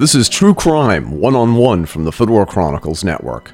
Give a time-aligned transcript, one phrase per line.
[0.00, 3.52] This is True Crime One on One from the Fedora Chronicles Network.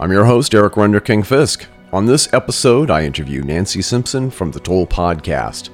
[0.00, 1.68] I'm your host, Eric Renderking Fisk.
[1.92, 5.68] On this episode, I interview Nancy Simpson from the Toll Podcast.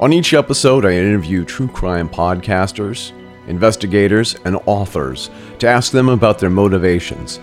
[0.00, 3.12] On each episode, I interview true crime podcasters,
[3.46, 5.28] investigators, and authors
[5.58, 7.36] to ask them about their motivations.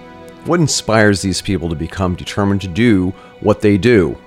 [0.45, 4.17] What inspires these people to become determined to do what they do?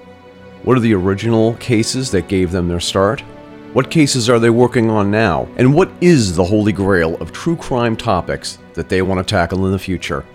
[0.62, 3.24] What are the original cases that gave them their start?
[3.72, 5.48] What cases are they working on now?
[5.56, 9.64] And what is the holy grail of true crime topics that they want to tackle
[9.64, 10.26] in the future?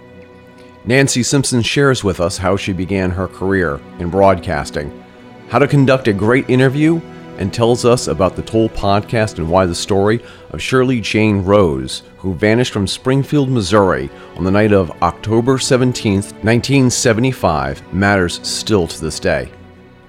[0.86, 5.04] Nancy Simpson shares with us how she began her career in broadcasting,
[5.50, 7.00] how to conduct a great interview,
[7.38, 10.20] and tells us about the Toll podcast and why the story
[10.50, 16.16] of Shirley Jane Rose, who vanished from Springfield, Missouri on the night of October 17,
[16.16, 19.52] 1975, matters still to this day.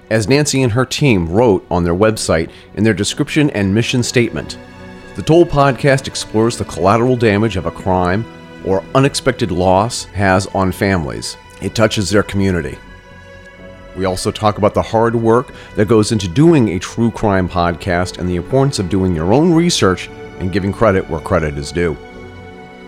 [0.09, 4.57] As Nancy and her team wrote on their website in their description and mission statement,
[5.15, 8.25] the Toll podcast explores the collateral damage of a crime
[8.65, 11.37] or unexpected loss has on families.
[11.61, 12.77] It touches their community.
[13.95, 18.17] We also talk about the hard work that goes into doing a true crime podcast
[18.17, 21.95] and the importance of doing your own research and giving credit where credit is due.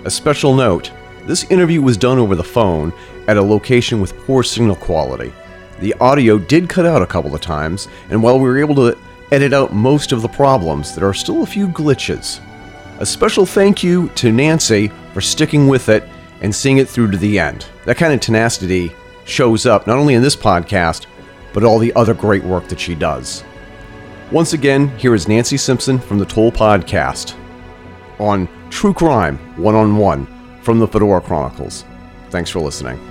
[0.06, 0.92] A special note
[1.28, 2.92] this interview was done over the phone
[3.28, 5.32] at a location with poor signal quality.
[5.82, 8.98] The audio did cut out a couple of times, and while we were able to
[9.32, 12.40] edit out most of the problems, there are still a few glitches.
[13.00, 16.08] A special thank you to Nancy for sticking with it
[16.42, 17.66] and seeing it through to the end.
[17.86, 18.94] That kind of tenacity
[19.26, 21.08] shows up not only in this podcast,
[21.52, 23.44] but all the other great work that she does.
[24.32, 27.36] Once again, here is Nancy Simpson from the Toll Podcast
[28.20, 30.28] on True Crime One on One
[30.62, 31.86] from the Fedora Chronicles.
[32.30, 33.11] Thanks for listening.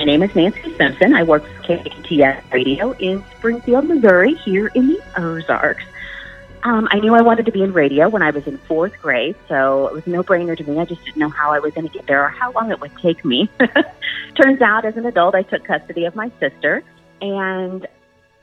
[0.00, 1.12] My name is Nancy Simpson.
[1.12, 5.84] I work for KTTS Radio in Springfield, Missouri, here in the Ozarks.
[6.62, 9.36] Um, I knew I wanted to be in radio when I was in fourth grade,
[9.46, 10.78] so it was no brainer to me.
[10.78, 12.80] I just didn't know how I was going to get there or how long it
[12.80, 13.50] would take me.
[14.40, 16.82] Turns out, as an adult, I took custody of my sister
[17.20, 17.86] and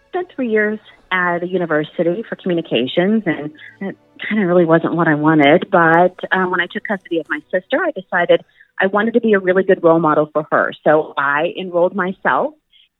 [0.09, 0.77] spent three years
[1.09, 3.51] at a university for communications, and
[3.81, 3.97] it
[4.29, 5.71] kind of really wasn't what I wanted.
[5.71, 8.45] But um, when I took custody of my sister, I decided
[8.79, 10.71] I wanted to be a really good role model for her.
[10.83, 12.53] So I enrolled myself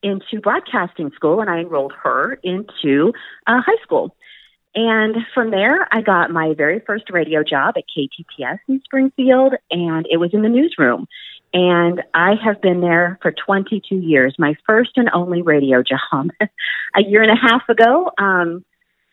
[0.03, 3.13] into broadcasting school, and I enrolled her into
[3.47, 4.15] uh, high school.
[4.75, 10.05] And from there, I got my very first radio job at KTTS in Springfield, and
[10.09, 11.07] it was in the newsroom.
[11.53, 16.29] And I have been there for 22 years, my first and only radio job.
[16.95, 18.63] a year and a half ago, um,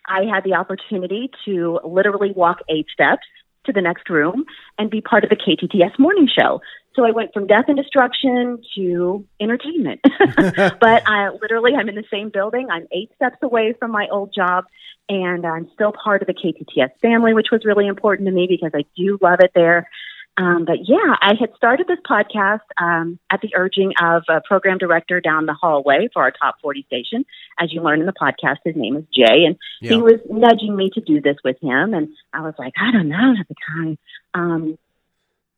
[0.07, 3.27] I had the opportunity to literally walk eight steps
[3.67, 4.45] to the next room
[4.79, 6.61] and be part of the KTTS morning show.
[6.95, 10.01] So I went from death and destruction to entertainment.
[10.37, 12.69] but I literally, I'm in the same building.
[12.71, 14.65] I'm eight steps away from my old job,
[15.09, 18.71] and I'm still part of the KTTS family, which was really important to me because
[18.75, 19.89] I do love it there.
[20.37, 24.79] Um, but yeah, I had started this podcast um, at the urging of a program
[24.79, 27.25] director down the hallway for our top 40 station.
[27.59, 29.91] As you learn in the podcast, his name is Jay, and yeah.
[29.91, 31.95] he was nudging me to do this with him.
[31.95, 33.99] And I was like, I don't know at the time.
[34.35, 34.79] Um,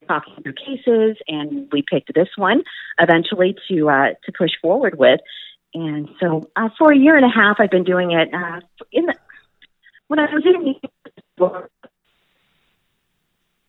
[0.07, 2.63] talking through cases, and we picked this one
[3.01, 5.21] eventually to uh, to push forward with.
[5.75, 8.33] And so, uh, for a year and a half, I've been doing it.
[8.33, 8.61] Uh,
[8.93, 9.15] in the,
[10.09, 10.77] when I was in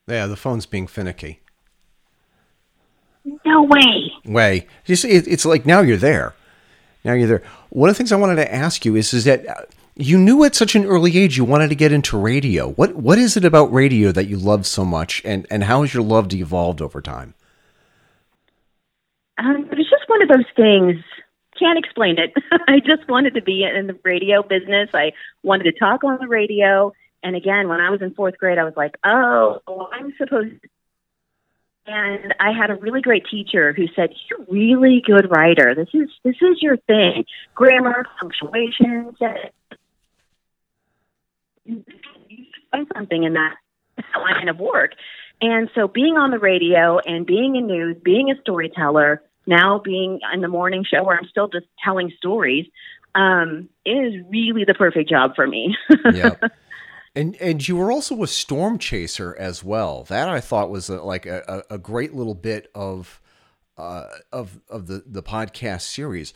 [0.07, 1.41] yeah, the phone's being finicky.
[3.45, 4.13] No way.
[4.25, 4.68] Way.
[4.85, 6.34] You see, it's like now you're there.
[7.03, 7.44] Now you're there.
[7.69, 9.62] One of the things I wanted to ask you is, is that uh,
[9.96, 12.69] you knew at such an early age you wanted to get into radio.
[12.72, 15.94] What What is it about radio that you love so much, and and how has
[15.94, 17.34] your love evolved over time?
[19.38, 21.03] Um, it was just one of those things.
[21.59, 22.34] Can't explain it.
[22.67, 24.90] I just wanted to be in the radio business.
[24.93, 25.11] I
[25.43, 26.93] wanted to talk on the radio
[27.23, 29.59] and again, when I was in fourth grade, I was like, oh,
[29.91, 30.69] I'm supposed to.
[31.90, 35.73] And I had a really great teacher who said, "You're a really good writer.
[35.73, 37.23] This is this is your thing.
[37.55, 39.16] Grammar, punctuation,
[41.66, 41.84] you
[42.72, 43.55] find something in that
[44.17, 44.91] line of work."
[45.40, 50.19] And so, being on the radio and being in news, being a storyteller, now being
[50.34, 52.66] in the morning show where I'm still just telling stories,
[53.16, 55.75] um, is really the perfect job for me.
[57.17, 60.03] And and you were also a storm chaser as well.
[60.03, 63.19] That I thought was a, like a, a great little bit of
[63.75, 66.31] uh, of of the the podcast series.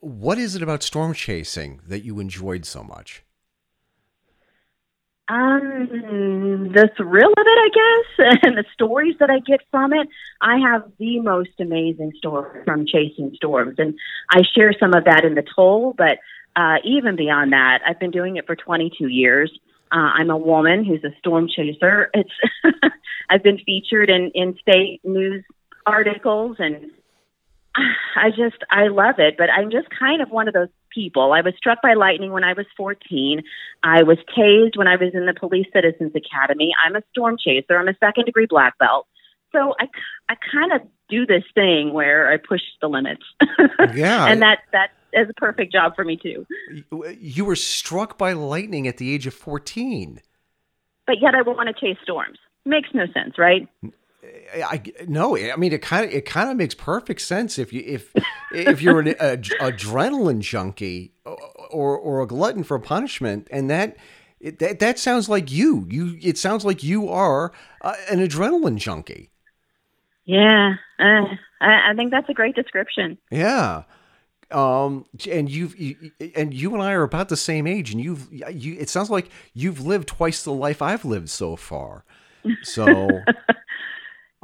[0.00, 3.22] What is it about storm chasing that you enjoyed so much?
[5.28, 5.88] Um,
[6.74, 10.08] the thrill of it, I guess, and the stories that I get from it.
[10.42, 13.94] I have the most amazing stories from chasing storms, and
[14.30, 15.94] I share some of that in the toll.
[15.96, 16.18] But
[16.54, 19.50] uh, even beyond that, I've been doing it for 22 years.
[19.92, 22.10] Uh, I'm a woman who's a storm chaser.
[22.14, 22.30] It's
[23.30, 25.44] I've been featured in in state news
[25.86, 26.90] articles, and
[27.74, 29.36] I just I love it.
[29.36, 31.32] But I'm just kind of one of those people.
[31.32, 33.42] I was struck by lightning when I was 14.
[33.82, 36.72] I was tased when I was in the Police Citizens Academy.
[36.84, 37.78] I'm a storm chaser.
[37.78, 39.06] I'm a second degree black belt.
[39.52, 39.88] So I,
[40.28, 43.22] I kind of do this thing where I push the limits.
[43.94, 44.26] Yeah.
[44.26, 46.46] and that, that is a perfect job for me too.
[47.18, 50.20] You were struck by lightning at the age of 14.
[51.06, 52.38] But yet I want to chase storms.
[52.64, 53.68] Makes no sense, right?
[54.54, 57.82] I no, I mean it kind of it kind of makes perfect sense if you
[57.84, 58.12] if
[58.54, 63.96] if you're an a, adrenaline junkie or or a glutton for punishment, and that
[64.40, 65.86] that that sounds like you.
[65.90, 69.30] You it sounds like you are uh, an adrenaline junkie.
[70.24, 71.24] Yeah, uh,
[71.60, 73.18] I, I think that's a great description.
[73.32, 73.82] Yeah.
[74.52, 78.28] Um, and you've you, and you and I are about the same age, and you've
[78.32, 78.76] you.
[78.78, 82.04] It sounds like you've lived twice the life I've lived so far.
[82.62, 83.22] So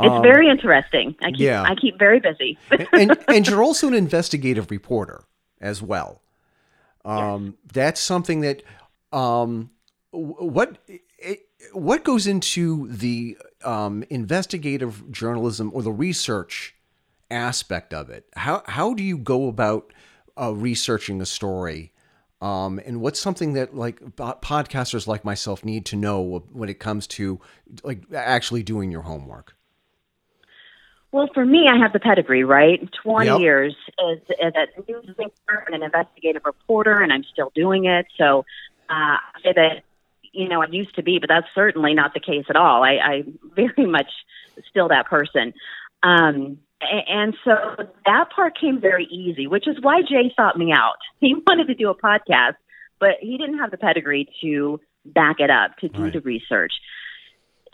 [0.01, 1.17] It's um, very interesting.
[1.21, 1.63] I keep, yeah.
[1.63, 2.57] I keep very busy.
[2.93, 5.25] and, and you're also an investigative reporter
[5.61, 6.23] as well.
[7.05, 7.73] Um, yes.
[7.73, 8.63] That's something that
[9.13, 9.71] um,
[10.13, 10.79] what
[11.73, 16.77] what goes into the um, investigative journalism or the research
[17.31, 18.27] aspect of it?
[18.37, 19.93] How how do you go about
[20.41, 21.93] uh, researching a story?
[22.41, 27.07] Um, and what's something that like podcasters like myself need to know when it comes
[27.09, 27.41] to
[27.83, 29.57] like actually doing your homework?
[31.11, 32.87] Well, for me, I have the pedigree, right?
[33.03, 33.41] 20 yep.
[33.41, 38.07] years as, as a news anchor and an investigative reporter, and I'm still doing it.
[38.19, 38.41] So
[38.91, 39.83] uh, I say that,
[40.33, 42.83] you know, I used to be, but that's certainly not the case at all.
[42.85, 43.25] I, I
[43.57, 44.11] very much
[44.69, 45.55] still that person.
[46.03, 47.55] Um, and so
[48.07, 50.97] that part came very easy, which is why Jay sought me out.
[51.21, 52.55] He wanted to do a podcast,
[53.01, 56.13] but he didn't have the pedigree to back it up, to do right.
[56.13, 56.73] the research.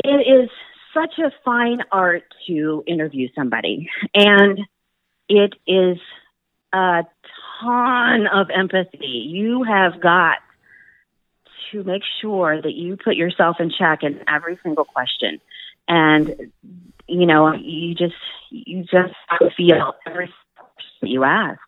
[0.03, 0.51] It is
[0.95, 3.91] such a fine art to interview somebody.
[4.15, 4.61] And
[5.29, 5.99] it is
[6.73, 7.03] a
[7.61, 9.29] ton of empathy.
[9.29, 10.39] You have got
[11.73, 15.41] to make sure that you put yourself in check in every single question.
[15.89, 16.53] And,
[17.07, 18.15] you know, you just,
[18.51, 19.15] you just
[19.57, 21.61] feel every question you ask.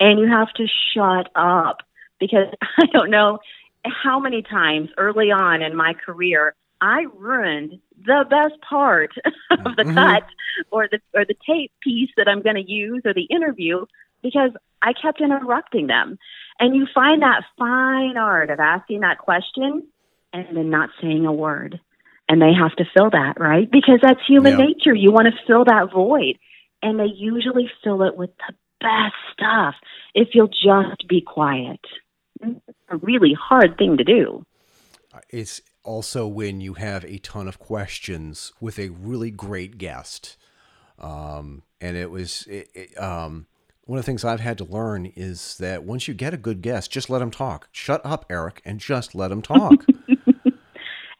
[0.00, 1.78] And you have to shut up
[2.18, 3.38] because I don't know
[3.84, 9.12] how many times early on in my career I ruined the best part
[9.50, 9.94] of the mm-hmm.
[9.94, 10.24] cut
[10.70, 13.86] or the or the tape piece that I'm going to use or the interview
[14.22, 14.50] because
[14.82, 16.18] I kept interrupting them.
[16.58, 19.84] And you find that fine art of asking that question
[20.32, 21.80] and then not saying a word.
[22.28, 23.70] And they have to fill that, right?
[23.70, 24.66] Because that's human yeah.
[24.66, 24.94] nature.
[24.94, 26.38] You want to fill that void.
[26.82, 29.74] And they usually fill it with the best stuff
[30.14, 31.80] if you'll just be quiet.
[32.40, 34.44] It's a really hard thing to do.
[35.30, 40.36] It's also when you have a ton of questions with a really great guest.
[40.98, 43.46] Um, and it was it, it, um,
[43.84, 46.62] one of the things I've had to learn is that once you get a good
[46.62, 47.68] guest, just let them talk.
[47.70, 49.84] Shut up, Eric, and just let them talk.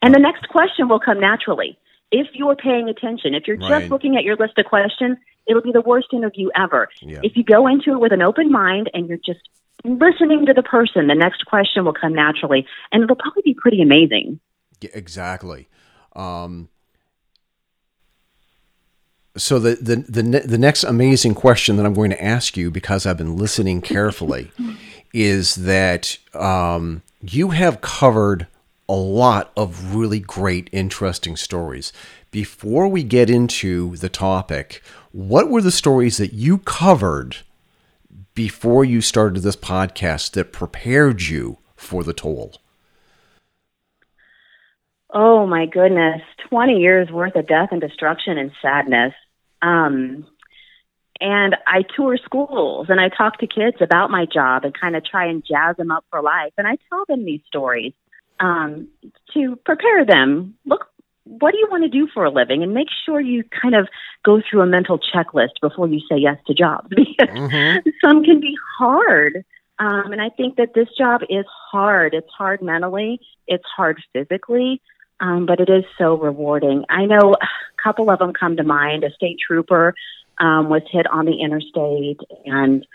[0.04, 1.78] and the next question will come naturally
[2.10, 3.34] if you're paying attention.
[3.34, 3.90] If you're just right.
[3.90, 6.88] looking at your list of questions, it'll be the worst interview ever.
[7.00, 7.20] Yeah.
[7.22, 9.40] If you go into it with an open mind and you're just
[9.82, 13.80] listening to the person, the next question will come naturally, and it'll probably be pretty
[13.80, 14.40] amazing.
[14.82, 15.68] Exactly.
[16.14, 16.68] Um,
[19.36, 23.06] so the, the the the next amazing question that I'm going to ask you because
[23.06, 24.52] I've been listening carefully
[25.12, 28.46] is that um, you have covered
[28.88, 31.92] a lot of really great, interesting stories.
[32.30, 37.38] Before we get into the topic, what were the stories that you covered
[38.34, 42.56] before you started this podcast that prepared you for the toll?
[45.12, 49.14] Oh my goodness, 20 years worth of death and destruction and sadness.
[49.62, 50.26] Um,
[51.20, 55.04] and I tour schools and I talk to kids about my job and kind of
[55.04, 56.52] try and jazz them up for life.
[56.58, 57.92] And I tell them these stories
[58.40, 58.88] um,
[59.34, 60.54] to prepare them.
[60.64, 60.86] Look,
[61.24, 62.62] what do you want to do for a living?
[62.62, 63.88] And make sure you kind of
[64.24, 67.88] go through a mental checklist before you say yes to jobs because mm-hmm.
[68.04, 69.44] some can be hard.
[69.78, 72.14] Um, and I think that this job is hard.
[72.14, 74.80] It's hard mentally, it's hard physically
[75.20, 76.84] um, but it is so rewarding.
[76.88, 79.04] I know a couple of them come to mind.
[79.04, 79.94] A state trooper
[80.38, 82.86] um, was hit on the interstate, and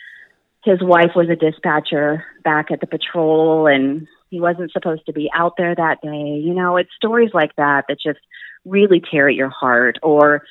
[0.64, 5.30] his wife was a dispatcher back at the patrol, and He wasn't supposed to be
[5.34, 6.42] out there that day.
[6.44, 8.20] You know, it's stories like that that just
[8.66, 9.98] really tear at your heart.
[10.04, 10.44] Or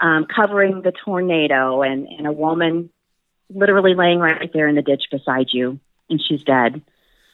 [0.00, 2.90] um, covering the tornado and, and a woman
[3.48, 6.82] literally laying right there in the ditch beside you and she's dead.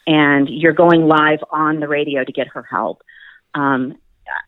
[0.07, 3.03] And you're going live on the radio to get her help.
[3.55, 3.97] Um,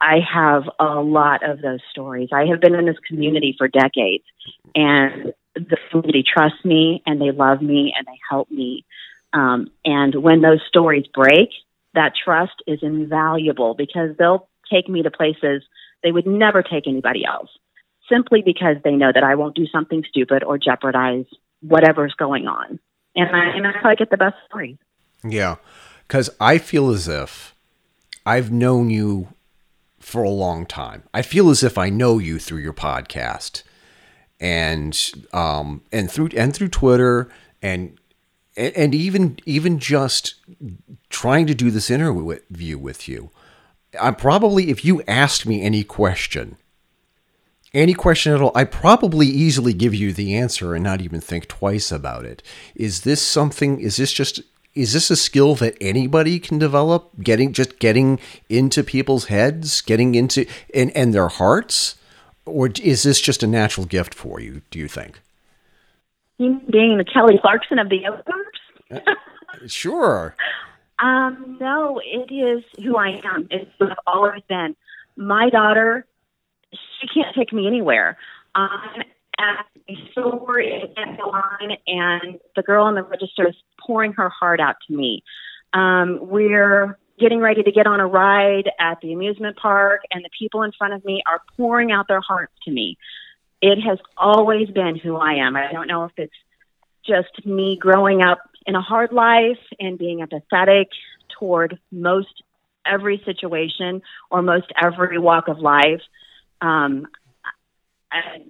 [0.01, 2.31] I have a lot of those stories.
[2.33, 4.25] I have been in this community for decades,
[4.75, 8.85] and the community trusts me and they love me and they help me.
[9.35, 11.51] Um, and when those stories break,
[11.95, 15.63] that trust is invaluable because they'll take me to places
[16.03, 17.51] they would never take anybody else
[18.09, 21.25] simply because they know that I won't do something stupid or jeopardize
[21.61, 22.79] whatever's going on.
[23.17, 24.77] And I, and that's how I get the best stories.
[25.25, 25.57] Yeah.
[26.07, 27.55] Because I feel as if
[28.27, 29.29] I've known you
[29.99, 31.05] for a long time.
[31.15, 33.63] I feel as if I know you through your podcast
[34.41, 37.31] and um and through and through Twitter
[37.63, 37.99] and
[38.57, 40.35] and even even just
[41.09, 43.31] trying to do this interview with you.
[44.01, 46.57] I'm probably if you asked me any question
[47.75, 51.49] any question at all, I probably easily give you the answer and not even think
[51.49, 52.43] twice about it.
[52.77, 53.81] Is this something?
[53.81, 54.41] Is this just?
[54.75, 57.11] Is this a skill that anybody can develop?
[57.21, 61.97] Getting just getting into people's heads, getting into and and their hearts,
[62.47, 64.63] or is this just a natural gift for you?
[64.71, 65.21] Do you think?
[66.39, 69.73] Being the Kelly Clarkson of the Ozarks.
[69.73, 70.37] sure.
[71.01, 73.49] Um, no, it is who I am.
[73.51, 74.77] It's who I've always been.
[75.17, 76.07] My daughter
[77.01, 78.17] she can't take me anywhere.
[78.55, 79.03] I'm
[79.39, 84.29] at a store in the line, and the girl in the register is pouring her
[84.29, 85.23] heart out to me.
[85.73, 90.31] Um, we're getting ready to get on a ride at the amusement park, and the
[90.39, 92.97] people in front of me are pouring out their hearts to me.
[93.67, 95.57] It has always been who I am.
[95.57, 96.35] I don't know if it's
[97.07, 100.89] just me growing up in a hard life and being empathetic
[101.39, 102.43] toward most
[102.85, 106.03] every situation or most every walk of life.
[106.61, 107.07] Um,
[108.13, 108.45] I,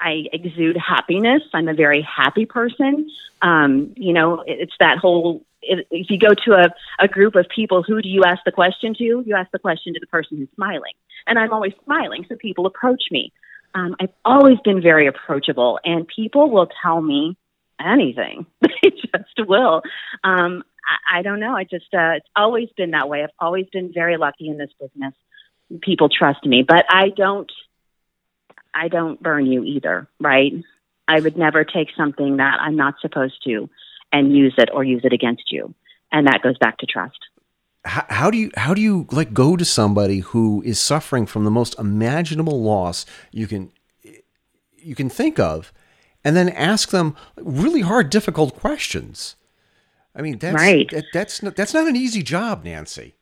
[0.00, 1.42] I exude happiness.
[1.52, 3.10] I'm a very happy person.
[3.42, 5.44] Um, you know, it's that whole.
[5.60, 8.94] If you go to a, a group of people, who do you ask the question
[8.94, 9.22] to?
[9.26, 10.94] You ask the question to the person who's smiling,
[11.26, 13.30] and I'm always smiling, so people approach me.
[13.74, 17.36] Um, I've always been very approachable, and people will tell me
[17.80, 18.46] anything.
[18.60, 19.82] they just will.
[20.22, 20.62] Um,
[21.12, 21.56] I, I don't know.
[21.56, 23.22] I just uh, it's always been that way.
[23.22, 25.14] I've always been very lucky in this business
[25.82, 27.50] people trust me, but I don't
[28.74, 30.52] I don't burn you either, right?
[31.06, 33.70] I would never take something that I'm not supposed to
[34.12, 35.74] and use it or use it against you.
[36.10, 37.18] And that goes back to trust.
[37.84, 41.44] How, how do you how do you like go to somebody who is suffering from
[41.44, 43.70] the most imaginable loss you can
[44.76, 45.72] you can think of
[46.24, 49.36] and then ask them really hard difficult questions?
[50.16, 50.88] I mean, that's right.
[50.90, 53.14] that, that's not, that's not an easy job, Nancy.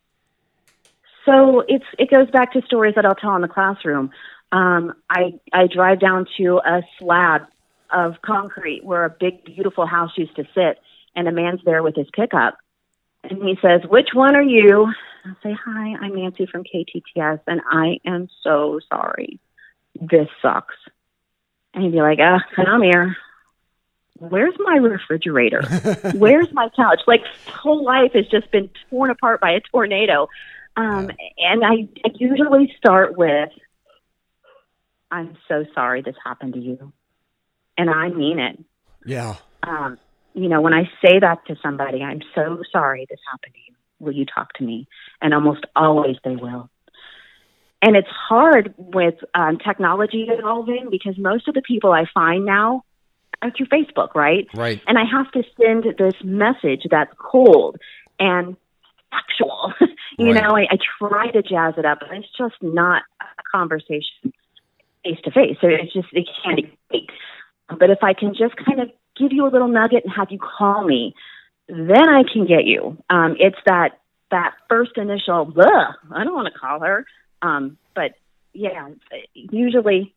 [1.24, 4.10] So it's it goes back to stories that I'll tell in the classroom.
[4.50, 7.42] Um, I I drive down to a slab
[7.90, 10.80] of concrete where a big beautiful house used to sit,
[11.14, 12.58] and a man's there with his pickup,
[13.24, 14.92] and he says, "Which one are you?"
[15.24, 19.38] I say, "Hi, I'm Nancy from KTTS, and I am so sorry.
[20.00, 20.74] This sucks."
[21.74, 23.16] And he'd be like, Ah, "Uh, come here."
[24.18, 25.62] Where's my refrigerator?
[26.14, 27.00] Where's my couch?
[27.08, 30.28] Like, whole life has just been torn apart by a tornado.
[30.76, 33.48] Um, and I, I usually start with,
[35.10, 36.92] I'm so sorry this happened to you.
[37.76, 38.64] And I mean it.
[39.04, 39.34] Yeah.
[39.64, 39.98] Um,
[40.34, 43.76] you know, when I say that to somebody, I'm so sorry this happened to you.
[43.98, 44.88] Will you talk to me?
[45.20, 46.68] And almost always they will.
[47.80, 52.84] And it's hard with um, technology evolving because most of the people I find now
[53.42, 54.46] are through Facebook, right?
[54.54, 54.80] Right.
[54.86, 57.76] And I have to send this message that's cold
[58.20, 58.56] and
[59.10, 59.72] factual.
[60.18, 60.42] you right.
[60.42, 64.32] know, I, I try to jazz it up, but it's just not a conversation
[65.04, 65.56] face to face.
[65.60, 67.08] So it's just it can't be.
[67.68, 70.38] But if I can just kind of give you a little nugget and have you
[70.38, 71.14] call me,
[71.68, 72.98] then I can get you.
[73.10, 73.98] Um, it's that
[74.30, 75.52] that first initial,
[76.10, 77.04] I don't want to call her.
[77.42, 78.12] Um, but
[78.54, 78.88] yeah,
[79.34, 80.14] usually,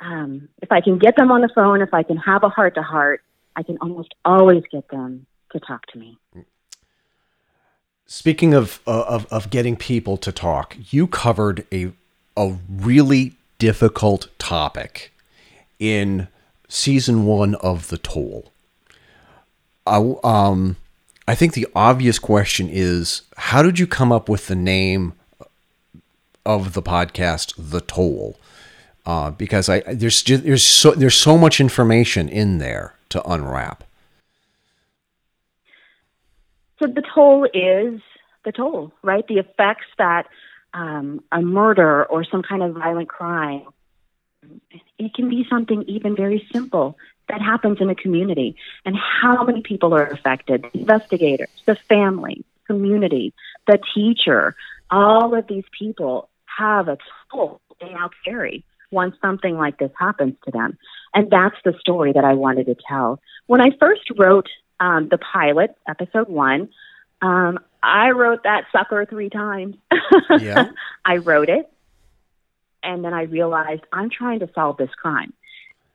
[0.00, 2.74] um, if I can get them on the phone, if I can have a heart
[2.76, 3.22] to heart,
[3.54, 6.18] I can almost always get them to talk to me.
[8.06, 11.92] Speaking of, uh, of of getting people to talk, you covered a
[12.36, 15.12] a really difficult topic
[15.78, 16.28] in
[16.72, 18.50] season one of The Toll.
[19.86, 20.76] I, um,
[21.28, 25.12] I think the obvious question is how did you come up with the name
[26.46, 28.38] of the podcast, The Toll?
[29.04, 33.82] Uh, because I there's there's so there's so much information in there to unwrap.
[36.78, 38.00] So the toll is
[38.44, 39.26] the toll, right?
[39.26, 40.28] The effects that
[40.72, 43.64] um, a murder or some kind of violent crime,
[45.04, 46.96] it can be something even very simple
[47.28, 48.56] that happens in a community.
[48.84, 50.64] And how many people are affected?
[50.72, 53.32] The investigators, the family, community,
[53.66, 54.54] the teacher,
[54.90, 56.98] all of these people have a
[57.30, 60.78] toll they now carry once something like this happens to them.
[61.14, 63.20] And that's the story that I wanted to tell.
[63.46, 64.48] When I first wrote
[64.80, 66.68] um, the pilot, episode one,
[67.22, 69.76] um, I wrote that sucker three times.
[70.40, 70.70] Yeah.
[71.04, 71.70] I wrote it,
[72.82, 75.32] and then I realized I'm trying to solve this crime.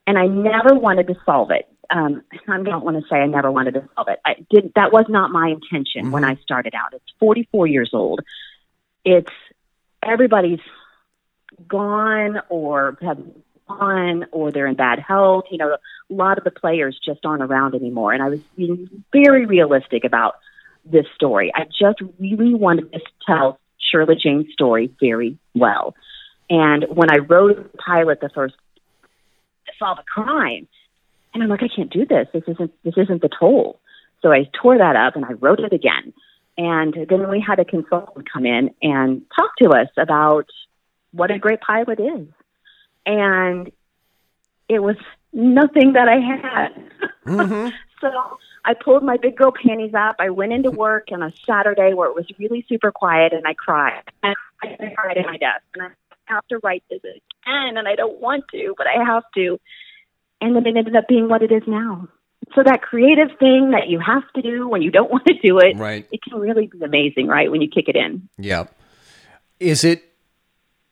[0.05, 1.67] And I never wanted to solve it.
[1.89, 4.19] Um, I don't want to say I never wanted to solve it.
[4.25, 4.71] I did.
[4.75, 6.11] That was not my intention mm-hmm.
[6.11, 6.93] when I started out.
[6.93, 8.21] It's 44 years old.
[9.03, 9.31] It's
[10.03, 10.59] everybody's
[11.67, 13.21] gone or have
[13.67, 15.45] gone or they're in bad health.
[15.51, 18.13] You know, a lot of the players just aren't around anymore.
[18.13, 20.35] And I was being very realistic about
[20.85, 21.51] this story.
[21.53, 23.59] I just really wanted to tell
[23.91, 25.95] Shirley Jane's story very well.
[26.49, 28.55] And when I wrote the pilot the first
[29.67, 30.67] I saw the crime
[31.33, 32.27] and I'm like, I can't do this.
[32.33, 33.79] This isn't this isn't the toll.
[34.21, 36.13] So I tore that up and I wrote it again.
[36.57, 40.47] And then we had a consultant come in and talk to us about
[41.11, 42.27] what a great pilot is.
[43.05, 43.71] And
[44.67, 44.95] it was
[45.31, 46.91] nothing that I had.
[47.25, 47.69] Mm-hmm.
[48.01, 50.15] so I pulled my big girl panties up.
[50.19, 53.53] I went into work on a Saturday where it was really super quiet and I
[53.53, 54.01] cried.
[54.23, 55.63] And I cried at my desk.
[55.75, 55.89] And I
[56.27, 59.59] have to write this again and I don't want to, but I have to.
[60.39, 62.07] And then it ended up being what it is now.
[62.55, 65.59] So that creative thing that you have to do when you don't want to do
[65.59, 66.07] it, right.
[66.11, 67.51] it can really be amazing, right?
[67.51, 68.29] When you kick it in.
[68.37, 68.65] Yeah.
[69.59, 70.03] Is it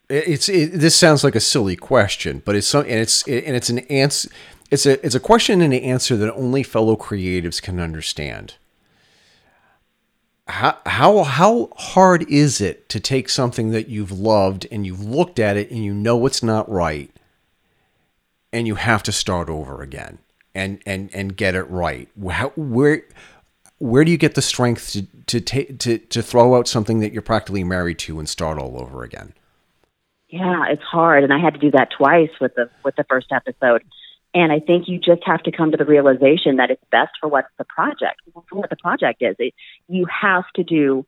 [0.10, 3.56] it's it, this sounds like a silly question, but it's so and it's it, and
[3.56, 4.30] it's an answer.
[4.72, 8.56] It's a it's a question and an answer that only fellow creatives can understand.
[10.47, 15.39] How how how hard is it to take something that you've loved and you've looked
[15.39, 17.12] at it and you know it's not right,
[18.53, 20.19] and you have to start over again
[20.53, 22.10] and and and get it right?
[22.29, 23.03] How, where
[23.79, 27.12] where do you get the strength to to take to to throw out something that
[27.12, 29.34] you're practically married to and start all over again?
[30.29, 33.31] Yeah, it's hard, and I had to do that twice with the with the first
[33.31, 33.84] episode.
[34.36, 37.30] And I think you just have to come to the realization that it's best for
[37.30, 39.38] what the project, for what the project is.
[39.39, 39.54] It,
[39.88, 41.06] you have to do,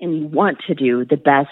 [0.00, 1.50] and you want to do the best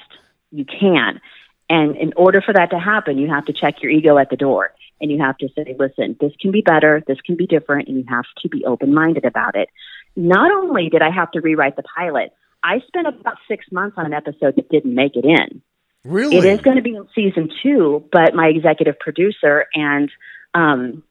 [0.53, 1.21] you can.
[1.69, 4.37] And in order for that to happen, you have to check your ego at the
[4.37, 4.71] door,
[5.01, 7.03] and you have to say, "Listen, this can be better.
[7.05, 9.69] This can be different," and you have to be open minded about it.
[10.15, 14.07] Not only did I have to rewrite the pilot, I spent about six months on
[14.07, 15.63] an episode that didn't make it in.
[16.05, 16.37] Really?
[16.37, 20.11] It is going to be in season two, but my executive producer and
[20.55, 21.03] um,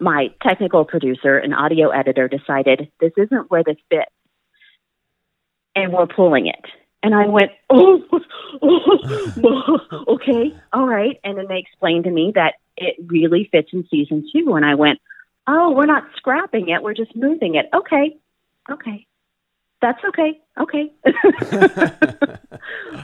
[0.00, 4.10] my technical producer and audio editor decided this isn't where this fits.
[5.76, 6.64] And we're pulling it.
[7.02, 8.02] And I went, oh,
[8.62, 9.78] oh,
[10.14, 11.18] okay, all right.
[11.22, 14.54] And then they explained to me that it really fits in season two.
[14.54, 15.00] And I went,
[15.46, 17.66] oh, we're not scrapping it, we're just moving it.
[17.74, 18.16] Okay,
[18.70, 19.06] okay
[19.80, 20.40] that's okay.
[20.60, 20.92] Okay.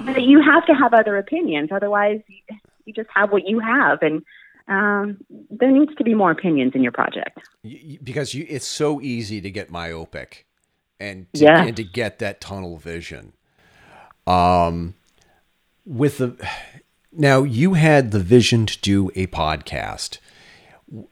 [0.04, 1.70] but you have to have other opinions.
[1.72, 2.20] Otherwise,
[2.84, 3.98] you just have what you have.
[4.02, 4.22] And
[4.68, 5.18] um,
[5.50, 7.38] there needs to be more opinions in your project.
[8.02, 10.46] Because you, it's so easy to get myopic
[11.00, 11.64] and to, yeah.
[11.64, 13.32] and to get that tunnel vision.
[14.26, 14.94] Um,
[15.84, 16.48] with the
[17.12, 20.18] now you had the vision to do a podcast.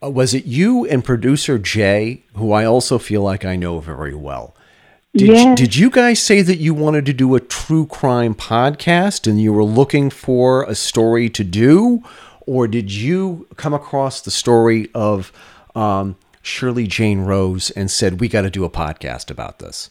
[0.01, 4.55] Was it you and producer Jay, who I also feel like I know very well?
[5.17, 5.45] Did, yes.
[5.45, 9.41] you, did you guys say that you wanted to do a true crime podcast and
[9.41, 12.03] you were looking for a story to do?
[12.47, 15.33] Or did you come across the story of
[15.77, 19.91] um, Shirley Jane Rose and said, we got to do a podcast about this?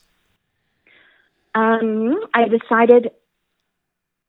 [1.56, 3.10] Um, I decided,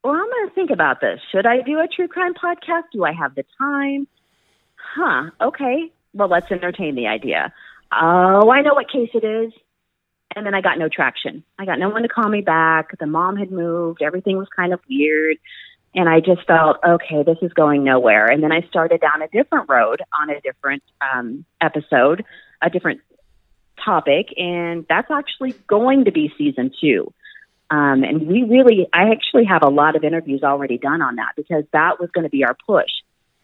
[0.05, 1.19] well, I'm going to think about this.
[1.33, 2.85] Should I do a true crime podcast?
[2.93, 4.07] Do I have the time?
[4.77, 5.91] Huh, okay.
[6.13, 7.53] Well, let's entertain the idea.
[7.91, 9.53] Oh, I know what case it is
[10.35, 11.45] and then I got no traction.
[11.59, 12.99] I got no one to call me back.
[12.99, 14.03] The mom had moved.
[14.03, 15.37] Everything was kind of weird.
[15.95, 18.27] And I just felt, okay, this is going nowhere.
[18.27, 22.25] And then I started down a different road on a different um, episode,
[22.61, 23.01] a different
[23.85, 24.29] topic.
[24.37, 27.13] And that's actually going to be season two.
[27.71, 31.33] Um, and we really, I actually have a lot of interviews already done on that
[31.37, 32.91] because that was going to be our push.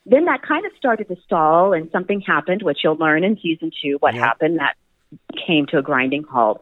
[0.07, 3.71] Then that kind of started to stall and something happened, which you'll learn in season
[3.83, 4.21] two what yeah.
[4.21, 4.59] happened.
[4.59, 4.75] That
[5.47, 6.61] came to a grinding halt.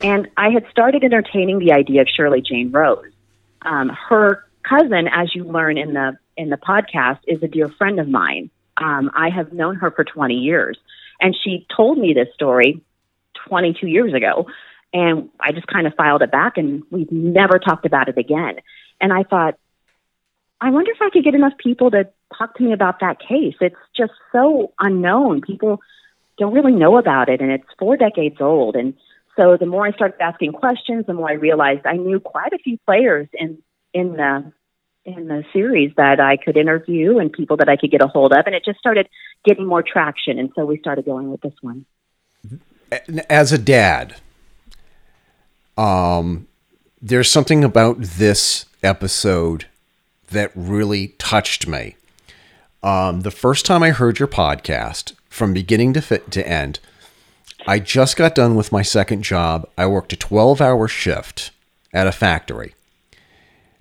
[0.00, 3.12] And I had started entertaining the idea of Shirley Jane Rose.
[3.62, 7.98] Um, her cousin, as you learn in the in the podcast, is a dear friend
[7.98, 8.50] of mine.
[8.76, 10.78] Um, I have known her for 20 years,
[11.20, 12.80] and she told me this story
[13.48, 14.46] 22 years ago.
[14.92, 18.56] And I just kind of filed it back and we've never talked about it again.
[19.00, 19.58] And I thought,
[20.60, 23.54] I wonder if I could get enough people to talk to me about that case.
[23.60, 25.42] It's just so unknown.
[25.42, 25.80] People
[26.38, 28.76] don't really know about it, and it's four decades old.
[28.76, 28.94] And
[29.38, 32.58] so the more I started asking questions, the more I realized I knew quite a
[32.58, 33.62] few players in
[33.94, 34.52] in the
[35.04, 38.32] in the series that I could interview and people that I could get a hold
[38.32, 39.08] of, and it just started
[39.44, 40.38] getting more traction.
[40.38, 41.86] And so we started going with this one.
[43.30, 44.16] As a dad,
[45.78, 46.48] um,
[47.00, 49.66] there's something about this episode
[50.30, 51.94] that really touched me.
[52.82, 56.80] Um, the first time I heard your podcast, from beginning to fit to end,
[57.68, 59.68] I just got done with my second job.
[59.76, 61.50] I worked a 12 hour shift
[61.92, 62.74] at a factory.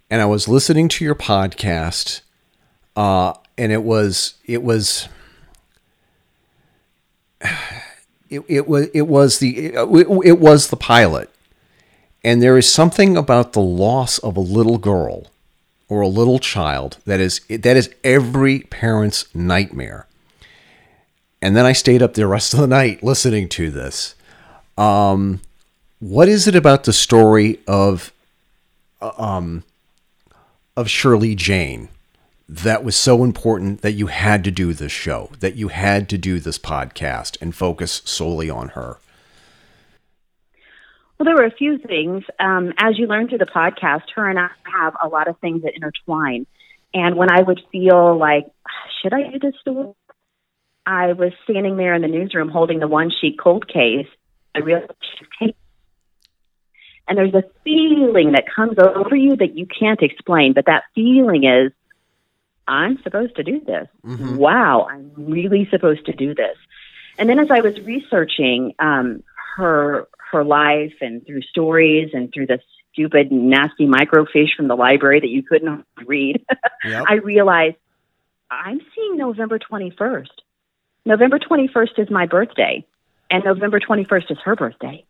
[0.09, 2.19] And I was listening to your podcast,
[2.97, 5.07] uh, and it was it was
[8.29, 11.29] it, it was it was the it, it was the pilot,
[12.25, 15.27] and there is something about the loss of a little girl
[15.87, 20.06] or a little child that is that is every parent's nightmare.
[21.41, 24.15] And then I stayed up the rest of the night listening to this.
[24.77, 25.41] Um,
[25.99, 28.13] what is it about the story of
[29.01, 29.63] uh, um,
[30.75, 31.89] of Shirley Jane
[32.47, 36.17] that was so important that you had to do this show, that you had to
[36.17, 38.97] do this podcast and focus solely on her?
[41.17, 42.23] Well, there were a few things.
[42.39, 45.63] Um, as you learn through the podcast, her and I have a lot of things
[45.63, 46.45] that intertwine.
[46.93, 48.45] And when I would feel like,
[49.01, 49.93] should I do this story?
[50.87, 54.07] I was standing there in the newsroom holding the one sheet cold case.
[54.55, 54.93] I realized
[57.09, 61.43] And there's a feeling that comes over you that you can't explain, but that feeling
[61.43, 61.73] is,
[62.69, 63.87] I'm supposed to do this.
[64.05, 64.37] Mm-hmm.
[64.37, 66.55] Wow, I'm really supposed to do this.
[67.17, 69.23] And then as I was researching um,
[69.55, 72.59] her her life and through stories and through the
[72.93, 76.45] stupid, nasty microfiche from the library that you couldn't read,
[76.85, 77.05] yep.
[77.07, 77.77] I realized
[78.49, 80.27] I'm seeing November 21st.
[81.07, 82.85] November 21st is my birthday,
[83.31, 85.05] and November 21st is her birthday.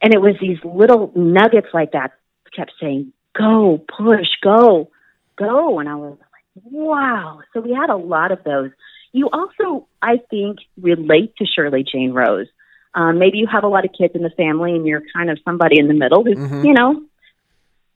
[0.00, 2.12] And it was these little nuggets like that
[2.56, 4.90] kept saying, go, push, go,
[5.36, 5.78] go.
[5.78, 7.40] And I was like, wow.
[7.52, 8.70] So we had a lot of those.
[9.12, 12.48] You also, I think, relate to Shirley Jane Rose.
[12.94, 15.38] Um, maybe you have a lot of kids in the family and you're kind of
[15.44, 16.64] somebody in the middle who, mm-hmm.
[16.64, 17.02] you know,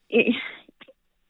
[0.09, 0.35] it,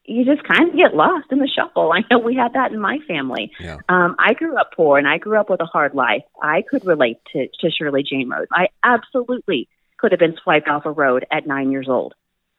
[0.07, 1.91] you just kind of get lost in the shuffle.
[1.93, 3.51] I know we had that in my family.
[3.59, 3.77] Yeah.
[3.89, 6.23] Um, I grew up poor and I grew up with a hard life.
[6.41, 8.47] I could relate to, to Shirley Jane Rose.
[8.51, 9.67] I absolutely
[9.97, 12.13] could have been swiped off a road at nine years old.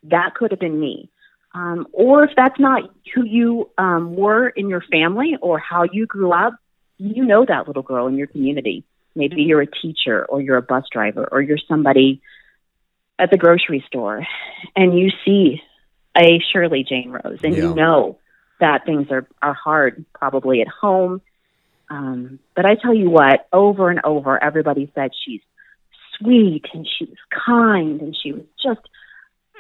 [0.05, 1.11] That could have been me.
[1.55, 2.83] Um, or if that's not
[3.15, 6.55] who you um, were in your family or how you grew up,
[6.99, 8.85] you know that little girl in your community.
[9.15, 12.21] Maybe you're a teacher or you're a bus driver or you're somebody
[13.19, 14.27] at the grocery store
[14.77, 15.63] and you see
[16.19, 17.65] a Shirley Jane Rose and yeah.
[17.65, 18.19] you know
[18.61, 21.21] that things are, are hard probably at home.
[21.91, 25.41] Um, but I tell you what, over and over, everybody said she's
[26.19, 28.81] sweet and she was kind and she was just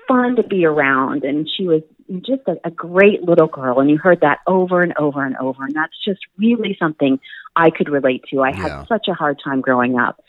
[0.08, 1.82] fun to be around and she was
[2.20, 5.64] just a, a great little girl and you heard that over and over and over
[5.64, 7.20] and that's just really something
[7.54, 8.42] I could relate to.
[8.42, 10.22] I had such a hard time growing up.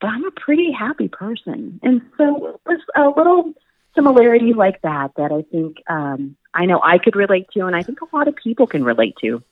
[0.00, 1.78] But I'm a pretty happy person.
[1.82, 3.52] And so it was a little
[3.94, 7.82] similarity like that that I think um, I know I could relate to, and I
[7.82, 9.42] think a lot of people can relate to.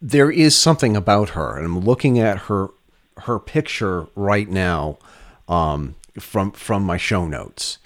[0.00, 2.68] There is something about her, and I'm looking at her
[3.18, 4.98] her picture right now
[5.48, 7.78] um, from from my show notes.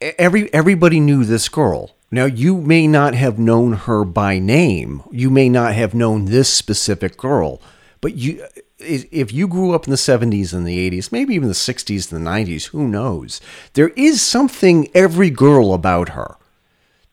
[0.00, 1.96] Every everybody knew this girl.
[2.10, 5.02] Now you may not have known her by name.
[5.10, 7.60] You may not have known this specific girl,
[8.00, 8.44] but you
[8.78, 12.26] if you grew up in the 70s and the 80s, maybe even the 60s and
[12.26, 13.40] the 90s, who knows?
[13.74, 16.36] There is something every girl about her.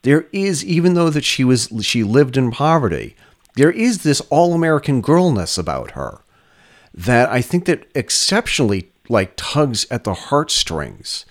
[0.04, 3.15] There is even though that she was she lived in poverty,
[3.56, 6.21] there is this all-American girlness about her
[6.93, 11.26] that I think that exceptionally like tugs at the heartstrings.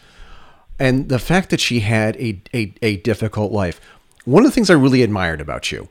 [0.78, 3.80] And the fact that she had a, a, a difficult life.
[4.24, 5.88] One of the things I really admired about you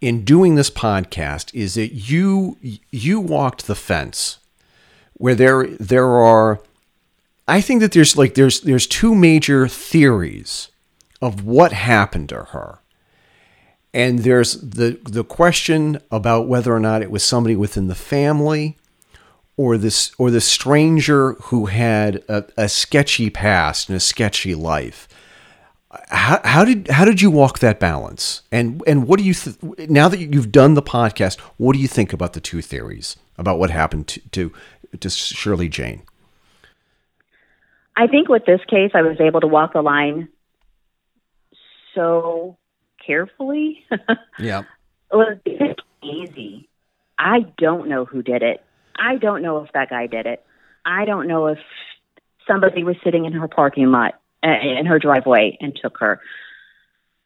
[0.00, 2.56] in doing this podcast is that you
[2.90, 4.38] you walked the fence
[5.14, 6.60] where there there are
[7.46, 10.68] I think that there's like there's there's two major theories
[11.20, 12.78] of what happened to her.
[13.92, 18.78] And there's the the question about whether or not it was somebody within the family
[19.56, 25.08] or this or the stranger who had a, a sketchy past and a sketchy life
[26.08, 28.42] how, how did how did you walk that balance?
[28.52, 29.56] And and what do you th-
[29.88, 31.40] now that you've done the podcast?
[31.56, 34.52] What do you think about the two theories about what happened to to,
[34.98, 36.02] to Shirley Jane?
[37.96, 40.28] I think with this case, I was able to walk the line
[41.94, 42.56] so
[43.04, 43.84] carefully.
[44.38, 44.62] yeah.
[45.12, 45.38] It was
[46.02, 46.68] easy.
[47.18, 48.62] I don't know who did it.
[48.96, 50.44] I don't know if that guy did it.
[50.86, 51.58] I don't know if
[52.46, 56.20] somebody was sitting in her parking lot in her driveway and took her.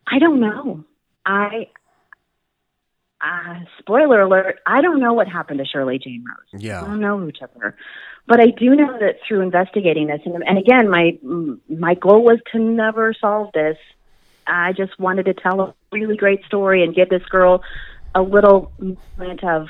[0.07, 0.85] I don't know.
[1.25, 1.69] I
[3.25, 6.63] uh, spoiler alert, I don't know what happened to Shirley Jane Rose.
[6.63, 6.83] Yeah.
[6.83, 7.77] I don't know who took her.
[8.27, 11.19] But I do know that through investigating this, and, and again, my
[11.69, 13.77] my goal was to never solve this.
[14.47, 17.63] I just wanted to tell a really great story and give this girl
[18.15, 19.69] a little moment of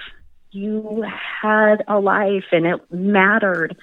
[0.53, 1.05] you
[1.43, 3.77] had a life and it mattered.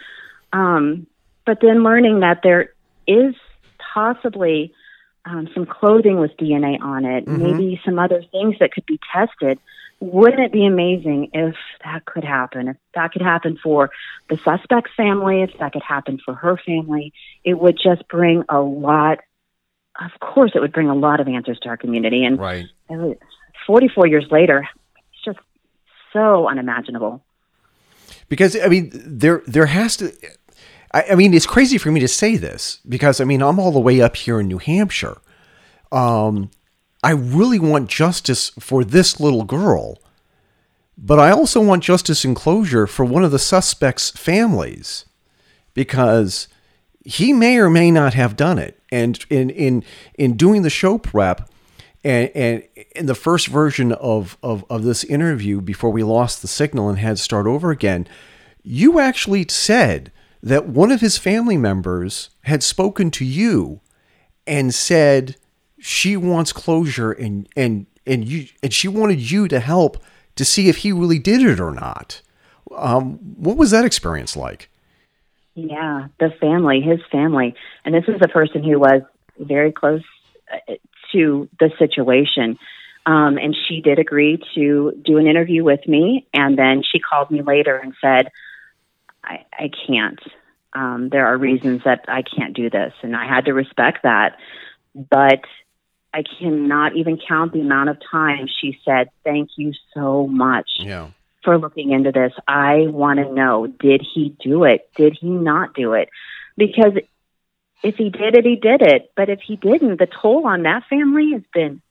[0.54, 1.08] Um,
[1.46, 2.74] but then learning that there
[3.08, 3.36] is
[3.94, 4.74] possibly
[5.26, 7.44] um, some clothing with DNA on it, mm-hmm.
[7.44, 9.60] maybe some other things that could be tested.
[10.00, 12.70] Wouldn't it be amazing if that could happen?
[12.70, 13.92] If that could happen for
[14.30, 18.60] the suspect's family, if that could happen for her family, it would just bring a
[18.60, 19.20] lot.
[20.00, 22.26] Of course, it would bring a lot of answers to our community.
[22.26, 22.66] And right.
[23.68, 24.68] 44 years later,
[25.14, 25.40] it's just
[26.14, 27.22] so unimaginable.
[28.28, 30.12] Because I mean, there there has to.
[30.94, 33.72] I, I, mean, it's crazy for me to say this because I mean, I'm all
[33.72, 35.18] the way up here in New Hampshire.
[35.92, 36.52] Um,
[37.04, 39.98] I really want justice for this little girl,
[40.98, 45.06] but I also want justice and closure for one of the suspects' families
[45.74, 46.48] because
[47.04, 48.80] he may or may not have done it.
[48.92, 49.84] And in in
[50.16, 51.50] in doing the show prep
[52.04, 52.64] and and
[52.96, 57.00] in the first version of, of, of this interview before we lost the signal and
[57.00, 58.08] had to start over again,
[58.64, 60.12] you actually said
[60.44, 63.82] that one of his family members had spoken to you
[64.48, 65.36] and said
[65.80, 69.98] she wants closure and and and you and she wanted you to help
[70.36, 72.22] to see if he really did it or not.
[72.76, 74.70] Um, what was that experience like?
[75.56, 79.02] Yeah, the family, his family, and this is a person who was
[79.38, 80.04] very close
[80.52, 80.74] uh,
[81.12, 82.58] to the situation.
[83.06, 86.28] Um, and she did agree to do an interview with me.
[86.34, 88.30] And then she called me later and said,
[89.32, 90.20] I, I can't.
[90.74, 92.94] Um, there are reasons that I can't do this.
[93.02, 94.38] And I had to respect that.
[94.94, 95.42] But
[96.14, 101.10] I cannot even count the amount of time she said, Thank you so much yeah.
[101.44, 102.34] for looking into this.
[102.48, 104.90] I want to know did he do it?
[104.96, 106.10] Did he not do it?
[106.58, 106.94] Because
[107.84, 109.12] if he did it, he did it.
[109.16, 111.82] But if he didn't, the toll on that family has been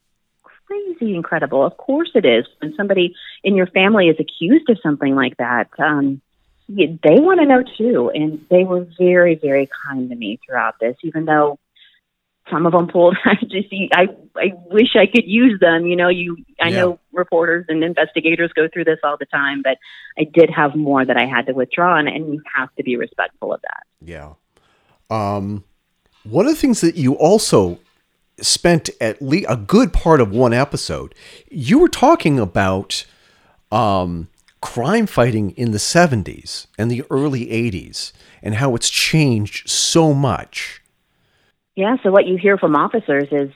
[0.67, 1.65] crazy incredible.
[1.65, 2.47] Of course it is.
[2.61, 6.21] When somebody in your family is accused of something like that, um,
[6.77, 8.11] they want to know too.
[8.15, 11.59] And they were very, very kind to me throughout this, even though
[12.51, 13.17] some of them pulled.
[13.25, 15.87] I just, I, I wish I could use them.
[15.87, 16.81] You know, you, I yeah.
[16.81, 19.79] know reporters and investigators go through this all the time, but
[20.19, 22.97] I did have more that I had to withdraw, and, and you have to be
[22.97, 23.85] respectful of that.
[24.01, 24.35] Yeah.
[25.11, 25.65] Um,
[26.23, 27.79] one of the things that you also
[28.41, 31.15] spent at least a good part of one episode,
[31.51, 33.05] you were talking about
[33.73, 34.29] um,
[34.61, 40.81] crime fighting in the 70s and the early 80s and how it's changed so much
[41.81, 41.97] yeah.
[42.03, 43.51] So what you hear from officers is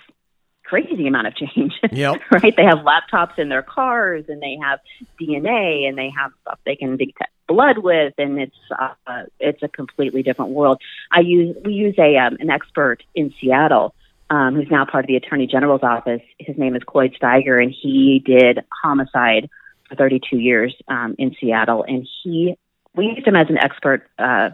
[0.64, 1.74] crazy amount of change.
[1.92, 2.20] Yep.
[2.32, 2.56] right.
[2.56, 4.80] They have laptops in their cars, and they have
[5.20, 9.68] DNA, and they have stuff they can detect blood with, and it's uh, it's a
[9.68, 10.80] completely different world.
[11.12, 13.94] I use we use a um, an expert in Seattle.
[14.30, 16.22] Um, who's now part of the Attorney General's office?
[16.38, 19.50] His name is Cloyd Steiger, and he did homicide
[19.88, 21.84] for 32 years um, in Seattle.
[21.86, 22.56] And he,
[22.94, 24.50] we used him as an expert uh,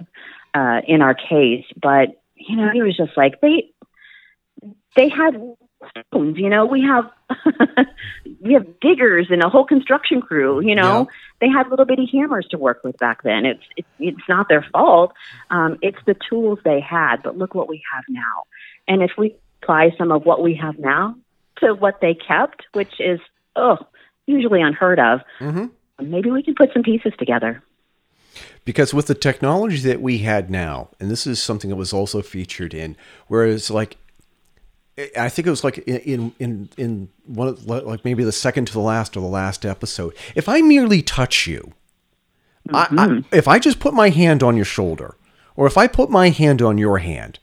[0.55, 3.71] uh, in our case, but you know, he was just like they
[4.97, 5.35] they had
[6.09, 7.11] stones, you know, we have
[8.40, 11.01] we have diggers and a whole construction crew, you know.
[11.01, 11.16] Yeah.
[11.40, 13.47] They had little bitty hammers to work with back then.
[13.47, 15.12] It's it's, it's not their fault.
[15.51, 18.45] Um, it's the tools they had, but look what we have now.
[18.88, 21.16] And if we apply some of what we have now
[21.59, 23.21] to what they kept, which is
[23.57, 23.79] oh
[24.31, 25.66] usually unheard of, mm-hmm.
[26.11, 27.62] maybe we can put some pieces together
[28.64, 32.23] because with the technology that we had now, and this is something that was also
[32.23, 33.97] featured in, whereas like
[35.16, 38.73] I think it was like in in in one of, like maybe the second to
[38.73, 40.14] the last or the last episode.
[40.35, 41.73] If I merely touch you,
[42.69, 42.77] mm-hmm.
[42.77, 43.35] I, I, mm-hmm.
[43.35, 45.16] if I just put my hand on your shoulder,
[45.57, 47.38] or if I put my hand on your hand,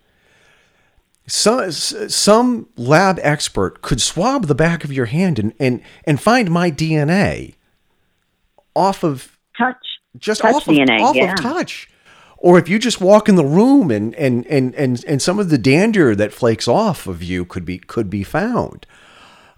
[1.27, 6.49] some some lab expert could swab the back of your hand and and and find
[6.49, 7.55] my DNA
[8.75, 9.75] off of touch
[10.17, 11.33] just touch off, DNA, of, off yeah.
[11.33, 11.89] of touch.
[12.37, 15.49] Or if you just walk in the room and, and, and, and, and some of
[15.49, 18.85] the dander that flakes off of you could be could be found.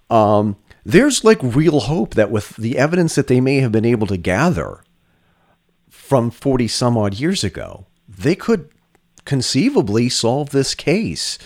[0.08, 4.06] Um, there's like real hope that with the evidence that they may have been able
[4.06, 4.82] to gather
[5.90, 8.70] from 40 some odd years ago, they could
[9.26, 11.38] conceivably solve this case.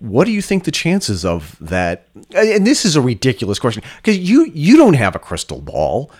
[0.00, 2.08] What do you think the chances of that?
[2.34, 6.10] And this is a ridiculous question because you you don't have a crystal ball.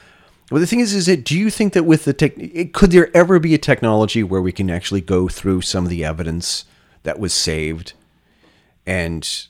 [0.51, 2.35] Well, the thing is, is that do you think that with the tech,
[2.73, 6.05] could there ever be a technology where we can actually go through some of the
[6.05, 6.67] evidence
[7.05, 7.95] that was saved,
[8.85, 9.47] and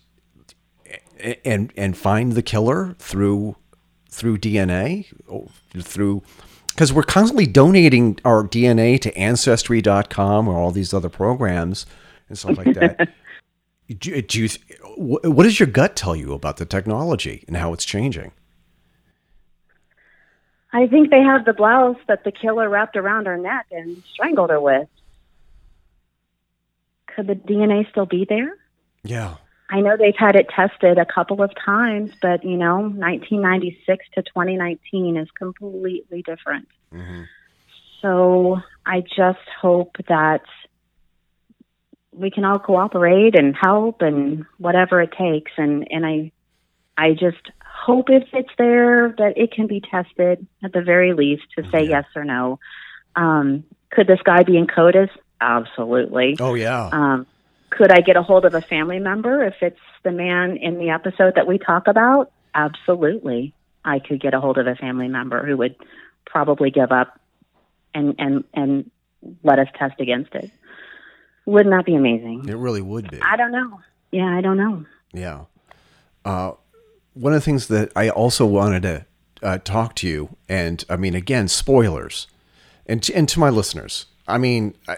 [1.44, 3.56] and and find the killer through
[4.08, 5.06] through DNA,
[5.82, 6.22] through
[6.68, 11.84] because we're constantly donating our DNA to Ancestry.com or all these other programs
[12.28, 13.12] and stuff like that.
[13.98, 14.48] do, do you?
[14.96, 18.32] What does your gut tell you about the technology and how it's changing?
[20.72, 24.50] I think they have the blouse that the killer wrapped around her neck and strangled
[24.50, 24.88] her with.
[27.14, 28.56] Could the DNA still be there?
[29.02, 29.36] Yeah.
[29.68, 34.22] I know they've had it tested a couple of times, but you know, 1996 to
[34.22, 36.68] 2019 is completely different.
[36.92, 37.22] Mm-hmm.
[38.00, 40.42] So I just hope that
[42.20, 45.52] we can all cooperate and help and whatever it takes.
[45.56, 46.32] And and I
[46.96, 51.44] I just hope if it's there that it can be tested at the very least
[51.56, 51.90] to say yeah.
[51.90, 52.58] yes or no.
[53.16, 55.10] Um, could this guy be in CODIS?
[55.40, 56.36] Absolutely.
[56.38, 56.90] Oh yeah.
[56.92, 57.26] Um,
[57.70, 60.90] could I get a hold of a family member if it's the man in the
[60.90, 62.30] episode that we talk about?
[62.54, 63.54] Absolutely.
[63.84, 65.76] I could get a hold of a family member who would
[66.26, 67.18] probably give up
[67.94, 68.90] and and and
[69.42, 70.50] let us test against it.
[71.46, 72.48] Wouldn't that be amazing?
[72.48, 73.20] It really would be.
[73.22, 73.80] I don't know.
[74.10, 74.84] Yeah, I don't know.
[75.12, 75.44] Yeah.
[76.24, 76.52] Uh,
[77.14, 79.06] one of the things that I also wanted to
[79.42, 82.26] uh, talk to you, and I mean, again, spoilers,
[82.86, 84.96] and to, and to my listeners, I mean, I,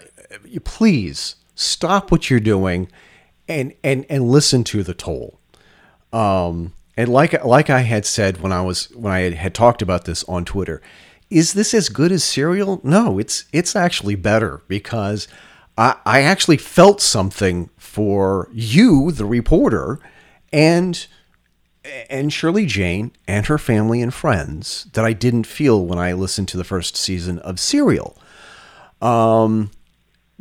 [0.64, 2.88] please stop what you're doing
[3.48, 5.38] and and and listen to the toll.
[6.12, 9.82] Um, and like like I had said when I was when I had, had talked
[9.82, 10.82] about this on Twitter,
[11.30, 12.80] is this as good as Serial?
[12.82, 15.28] No, it's it's actually better because
[15.78, 19.98] I, actually felt something for you, the reporter,
[20.52, 21.06] and
[22.08, 26.46] and Shirley Jane and her family and friends that I didn't feel when I listened
[26.48, 28.16] to the first season of Serial.
[29.00, 29.72] Um,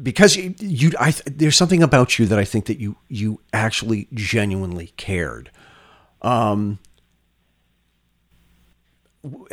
[0.02, 4.08] because you, you I, there's something about you that I think that you you actually
[4.14, 5.50] genuinely cared.
[6.22, 6.78] Um,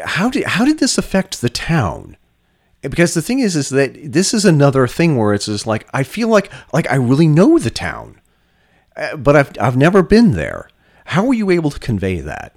[0.04, 2.17] how did how did this affect the town?
[2.88, 6.02] Because the thing is, is that this is another thing where it's just like I
[6.02, 8.20] feel like like I really know the town,
[8.96, 10.68] uh, but I've I've never been there.
[11.06, 12.54] How were you able to convey that?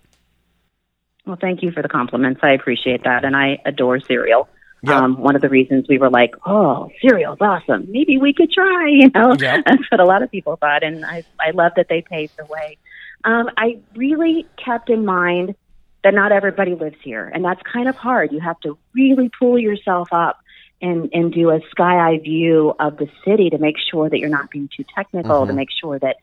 [1.25, 2.41] Well, thank you for the compliments.
[2.43, 4.49] I appreciate that, and I adore Serial.
[4.87, 7.85] Um, one of the reasons we were like, oh, Serial's awesome.
[7.89, 9.35] Maybe we could try, you know?
[9.39, 10.83] That's what a lot of people thought.
[10.83, 12.77] And I, I love that they paved the way.
[13.23, 15.55] Um, I really kept in mind
[16.03, 17.29] that not everybody lives here.
[17.33, 18.31] And that's kind of hard.
[18.31, 20.39] You have to really pull yourself up
[20.81, 24.29] and, and do a sky eye view of the city to make sure that you're
[24.29, 25.47] not being too technical, mm-hmm.
[25.47, 26.17] to make sure that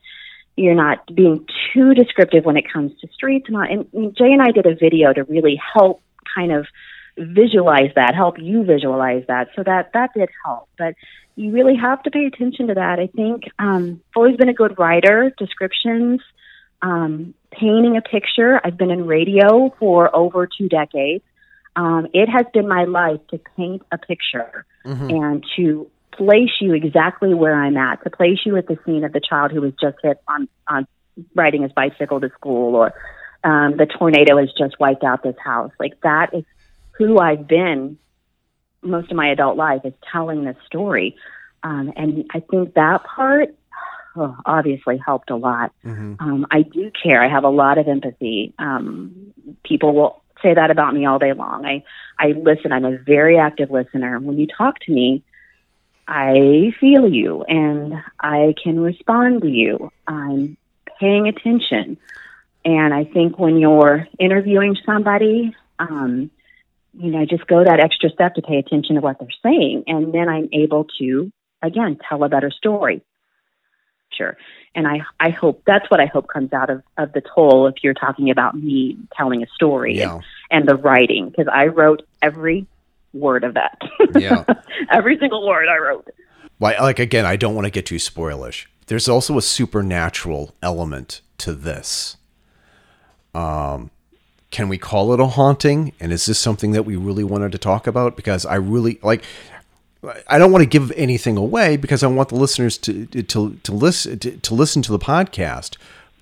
[0.57, 3.47] you're not being too descriptive when it comes to streets.
[3.47, 3.63] And, all.
[3.63, 6.01] and Jay and I did a video to really help
[6.35, 6.67] kind of–
[7.19, 9.49] visualize that, help you visualize that.
[9.55, 10.69] So that that did help.
[10.77, 10.95] But
[11.35, 12.99] you really have to pay attention to that.
[12.99, 16.21] I think um, I've always been a good writer, descriptions,
[16.81, 18.59] um, painting a picture.
[18.63, 21.23] I've been in radio for over two decades.
[21.75, 25.09] Um, it has been my life to paint a picture mm-hmm.
[25.09, 29.13] and to place you exactly where I'm at, to place you at the scene of
[29.13, 30.87] the child who was just hit on, on
[31.35, 32.93] riding his bicycle to school or
[33.43, 35.71] um, the tornado has just wiped out this house.
[35.79, 36.43] Like that is
[36.91, 37.97] who I've been
[38.81, 41.15] most of my adult life is telling this story.
[41.63, 43.55] Um, and I think that part
[44.15, 45.71] oh, obviously helped a lot.
[45.85, 46.15] Mm-hmm.
[46.19, 47.23] Um, I do care.
[47.23, 48.53] I have a lot of empathy.
[48.59, 51.65] Um, people will say that about me all day long.
[51.65, 51.83] I,
[52.17, 52.71] I listen.
[52.71, 54.19] I'm a very active listener.
[54.19, 55.23] When you talk to me,
[56.07, 59.91] I feel you and I can respond to you.
[60.07, 60.57] I'm
[60.99, 61.97] paying attention.
[62.65, 66.31] And I think when you're interviewing somebody, um,
[66.93, 69.83] you know, just go that extra step to pay attention to what they're saying.
[69.87, 71.31] And then I'm able to,
[71.61, 73.01] again, tell a better story.
[74.11, 74.37] Sure.
[74.75, 77.75] And I, I hope that's what I hope comes out of, of the toll if
[77.83, 80.15] you're talking about me telling a story yeah.
[80.15, 82.67] and, and the writing, because I wrote every
[83.13, 83.81] word of that.
[84.15, 84.43] Yeah.
[84.91, 86.07] every single word I wrote.
[86.59, 88.65] Well, like, again, I don't want to get too spoilish.
[88.87, 92.17] There's also a supernatural element to this.
[93.33, 93.91] Um,
[94.51, 95.93] can we call it a haunting?
[95.99, 98.15] And is this something that we really wanted to talk about?
[98.15, 99.23] Because I really like.
[100.27, 103.71] I don't want to give anything away because I want the listeners to to to
[103.71, 105.77] listen to, to listen to the podcast.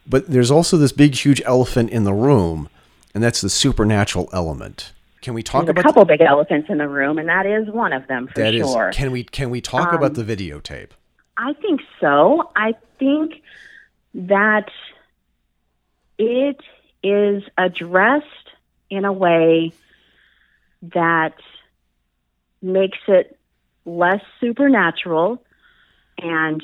[0.09, 2.69] But there's also this big, huge elephant in the room,
[3.13, 4.93] and that's the supernatural element.
[5.21, 7.45] Can we talk there's about a couple the, big elephants in the room, and that
[7.45, 8.89] is one of them for that sure.
[8.89, 10.89] Is, can we can we talk um, about the videotape?
[11.35, 12.49] I think so.
[12.55, 13.43] I think
[14.13, 14.69] that
[16.17, 16.59] it
[17.03, 18.25] is addressed
[18.89, 19.73] in a way
[20.81, 21.35] that
[22.61, 23.36] makes it
[23.87, 25.41] less supernatural
[26.17, 26.63] and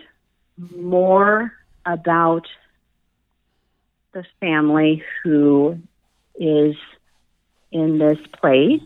[0.57, 1.53] more
[1.85, 2.45] about
[4.13, 5.79] the family who
[6.35, 6.75] is
[7.71, 8.81] in this place,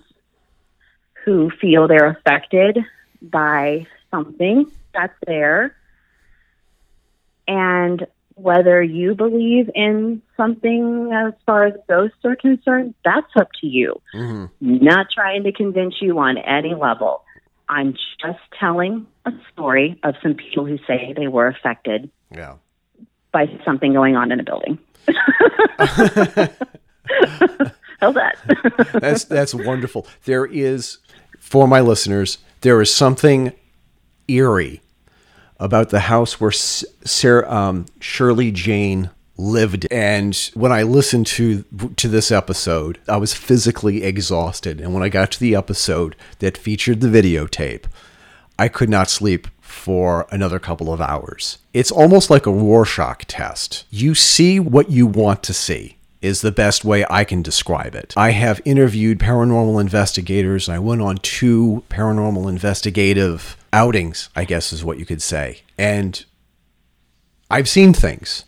[1.26, 2.78] who feel they're affected
[3.22, 5.76] by something that's there.
[7.48, 13.68] And whether you believe in something as far as ghosts are concerned, that's up to
[13.68, 14.00] you.
[14.14, 14.46] Mm-hmm.
[14.62, 17.24] Not trying to convince you on any level.
[17.70, 22.56] I'm just telling a story of some people who say they were affected yeah.
[23.32, 24.80] by something going on in a building.
[28.00, 28.38] How's that?
[29.02, 30.06] that's that's wonderful.
[30.26, 31.00] There is
[31.40, 33.54] for my listeners, there is something
[34.28, 34.82] eerie
[35.60, 39.88] about the house where Sarah, um, Shirley Jane lived.
[39.92, 41.64] And when I listened to
[41.96, 44.82] to this episode, I was physically exhausted.
[44.82, 47.86] And when I got to the episode that featured the videotape,
[48.60, 51.60] I could not sleep for another couple of hours.
[51.74, 53.86] It's almost like a Rorschach test.
[53.90, 58.14] You see what you want to see is the best way I can describe it.
[58.18, 60.68] I have interviewed paranormal investigators.
[60.68, 65.62] I went on two paranormal investigative outings, I guess is what you could say.
[65.78, 66.26] And
[67.52, 68.46] I've seen things.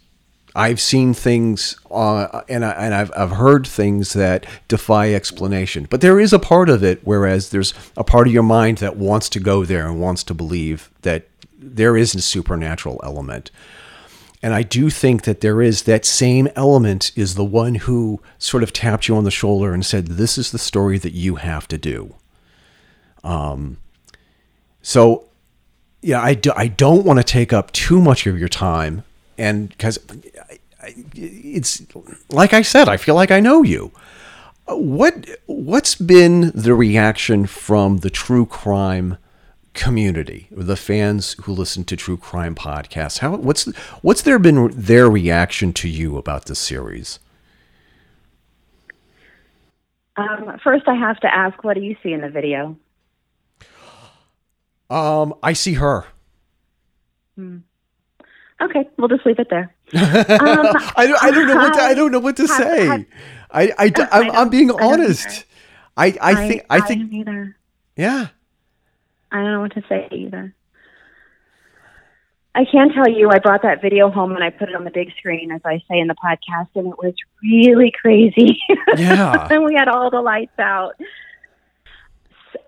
[0.56, 5.88] I've seen things uh, and, I, and I've, I've heard things that defy explanation.
[5.90, 8.98] But there is a part of it, whereas there's a part of your mind that
[8.98, 11.28] wants to go there and wants to believe that
[11.58, 13.52] there is a supernatural element.
[14.42, 18.64] And I do think that there is that same element is the one who sort
[18.64, 21.68] of tapped you on the shoulder and said, This is the story that you have
[21.68, 22.16] to do.
[23.24, 23.78] Um,
[24.82, 25.26] so,
[26.02, 29.04] yeah, I, do, I don't want to take up too much of your time.
[29.40, 29.98] And because
[31.16, 31.82] it's
[32.30, 33.92] like I said, I feel like I know you.
[34.68, 39.18] What what's been the reaction from the true crime
[39.74, 43.20] community, the fans who listen to true crime podcasts?
[43.20, 43.66] How what's
[44.02, 47.20] what's there been their reaction to you about this series?
[50.18, 52.76] Um, first, I have to ask, what do you see in the video?
[54.90, 56.08] Um, I see her.
[57.36, 57.60] Hmm.
[58.62, 59.74] Okay, we'll just leave it there.
[59.94, 62.86] um, I, don't, I don't know what to, I don't know what to have, say.
[62.86, 63.06] Have,
[63.52, 65.46] I, I, I, I'm, being honest.
[65.96, 67.58] I, I, think I, think either.
[67.96, 68.28] Yeah.
[69.32, 70.54] I don't know what to say either.
[72.56, 74.92] I can tell you, I brought that video home and I put it on the
[74.92, 78.60] big screen, as I say in the podcast, and it was really crazy.
[78.98, 79.48] Yeah.
[79.50, 80.96] and we had all the lights out.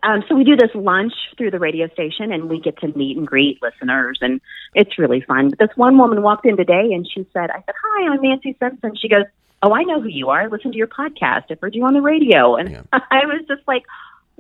[0.03, 3.17] Um, so we do this lunch through the radio station, and we get to meet
[3.17, 4.41] and greet listeners, and
[4.73, 5.49] it's really fun.
[5.49, 8.55] But this one woman walked in today, and she said, "I said hi, I'm Nancy
[8.59, 9.25] Simpson." She goes,
[9.61, 10.41] "Oh, I know who you are.
[10.41, 11.45] I listen to your podcast.
[11.49, 12.81] I've heard you on the radio." And yeah.
[12.93, 13.83] I was just like,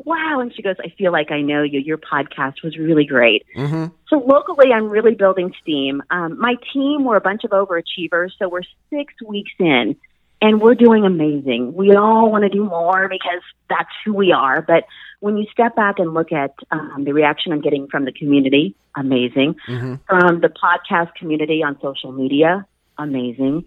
[0.05, 0.39] wow.
[0.39, 1.79] And she goes, I feel like I know you.
[1.79, 3.45] Your podcast was really great.
[3.55, 3.85] Mm-hmm.
[4.07, 6.01] So locally, I'm really building steam.
[6.09, 8.31] Um, my team, we're a bunch of overachievers.
[8.39, 9.95] So we're six weeks in
[10.41, 11.73] and we're doing amazing.
[11.73, 14.61] We all want to do more because that's who we are.
[14.61, 14.85] But
[15.19, 18.75] when you step back and look at um, the reaction I'm getting from the community,
[18.95, 19.55] amazing.
[19.67, 19.95] Mm-hmm.
[20.07, 22.65] From the podcast community on social media,
[22.97, 23.65] amazing.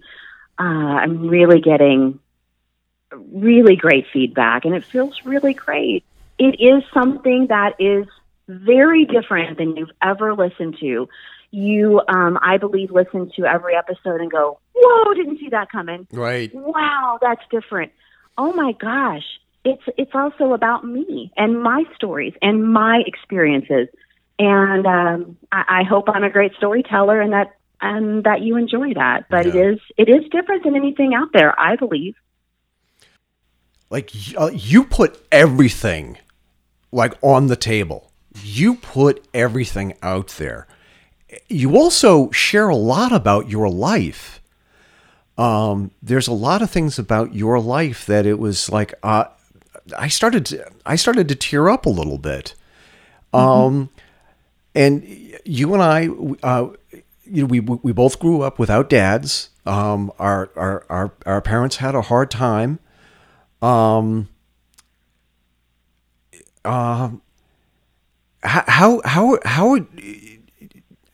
[0.59, 2.19] Uh, I'm really getting
[3.33, 6.05] really great feedback and it feels really great
[6.39, 8.07] it is something that is
[8.49, 11.09] very different than you've ever listened to.
[11.51, 16.07] You, um, I believe, listen to every episode and go, "Whoa, didn't see that coming."
[16.13, 16.55] Right.
[16.55, 17.93] Wow, that's different.
[18.37, 19.25] Oh my gosh,
[19.65, 23.89] it's it's also about me and my stories and my experiences,
[24.39, 28.95] and um, I, I hope I'm a great storyteller and that and that you enjoy
[28.95, 29.27] that.
[29.29, 29.55] But yeah.
[29.55, 32.15] it is it is different than anything out there, I believe.
[33.91, 36.19] Like uh, you put everything
[36.91, 38.11] like on the table.
[38.43, 40.67] You put everything out there.
[41.49, 44.41] You also share a lot about your life.
[45.37, 49.25] Um, there's a lot of things about your life that it was like uh,
[49.97, 52.55] I started to, I started to tear up a little bit.
[53.33, 53.85] Um, mm-hmm.
[54.77, 56.09] and you and I,
[56.47, 56.69] uh,
[57.25, 59.51] you know, we we both grew up without dads.
[59.67, 62.79] Um, our, our our our parents had a hard time.
[63.61, 64.29] Um,
[66.65, 67.23] um,
[68.43, 69.79] how how how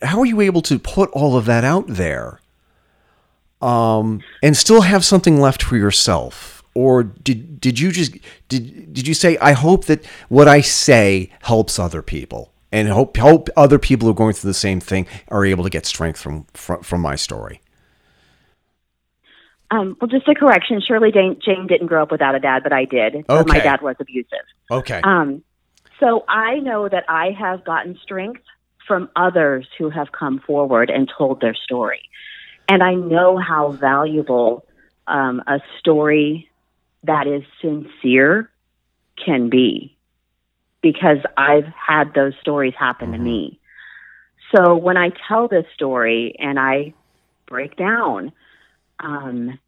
[0.03, 2.41] how are you able to put all of that out there,
[3.61, 6.63] um, and still have something left for yourself?
[6.75, 8.17] Or did did you just
[8.49, 12.53] did did you say I hope that what I say helps other people?
[12.73, 15.71] and hope hope other people who are going through the same thing are able to
[15.71, 17.61] get strength from from, from my story.
[19.73, 20.81] Um, well, just a correction.
[20.87, 23.25] Shirley Jane, Jane didn't grow up without a dad, but I did.
[23.29, 23.53] Okay.
[23.53, 24.45] My dad was abusive.
[24.69, 25.01] Okay.
[25.05, 25.45] Um,
[26.01, 28.43] so I know that I have gotten strength
[28.89, 32.01] from others who have come forward and told their story.
[32.71, 34.65] And I know how valuable
[35.09, 36.49] um, a story
[37.03, 38.49] that is sincere
[39.17, 39.97] can be
[40.81, 43.59] because I've had those stories happen to me.
[44.55, 46.95] So when I tell this story and I
[47.49, 48.31] break down,
[49.01, 49.59] um,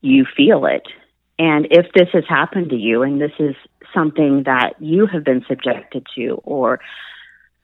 [0.00, 0.88] you feel it.
[1.38, 3.54] And if this has happened to you and this is
[3.94, 6.80] something that you have been subjected to or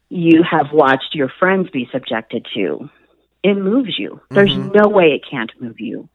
[0.08, 2.88] you have watched your friends be subjected to,
[3.42, 4.20] it moves you.
[4.30, 6.08] There's no way it can't move you.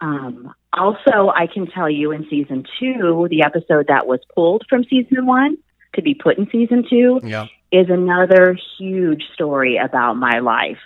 [0.00, 4.84] Um, also, I can tell you in season two, the episode that was pulled from
[4.84, 5.56] season one
[5.94, 7.46] to be put in season two yeah.
[7.72, 10.78] is another huge story about my life.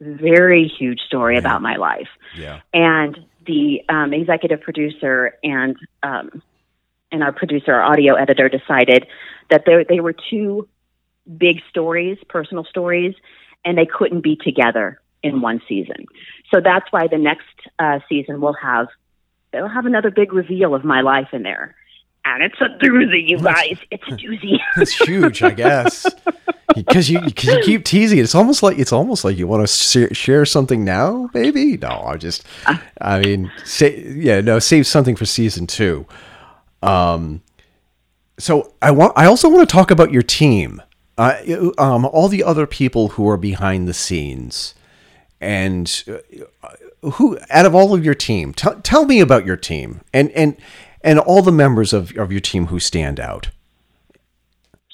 [0.00, 2.60] Very huge story about my life Yeah.
[2.72, 6.42] and the um, executive producer and um,
[7.10, 9.06] and our producer, our audio editor, decided
[9.50, 10.68] that they they were two
[11.36, 13.14] big stories, personal stories,
[13.64, 16.06] and they couldn't be together in one season.
[16.52, 17.46] So that's why the next
[17.78, 18.88] uh, season will have
[19.52, 21.74] they'll have another big reveal of my life in there.
[22.24, 23.78] And it's a doozy, you guys.
[23.90, 24.58] It's a doozy.
[24.76, 26.06] It's huge, I guess.
[26.74, 28.18] Because you, cause you keep teasing.
[28.18, 28.22] it.
[28.22, 31.76] It's almost like it's almost like you want to share, something now, maybe.
[31.78, 32.44] No, I just,
[33.00, 36.06] I mean, say, yeah, no, save something for season two.
[36.82, 37.42] Um,
[38.38, 40.80] so I want, I also want to talk about your team.
[41.16, 44.74] Uh, um, all the other people who are behind the scenes,
[45.40, 46.68] and uh,
[47.12, 50.56] who out of all of your team, t- tell me about your team and and
[51.02, 53.50] and all the members of of your team who stand out.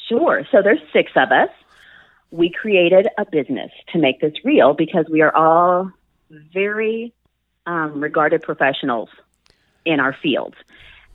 [0.08, 0.46] Sure.
[0.52, 1.48] So there's six of us.
[2.30, 5.90] We created a business to make this real because we are all
[6.30, 7.12] very
[7.66, 9.08] um, regarded professionals
[9.84, 10.56] in our fields.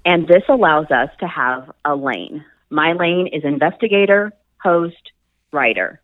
[0.05, 2.45] And this allows us to have a lane.
[2.69, 5.11] My lane is investigator, host,
[5.51, 6.01] writer.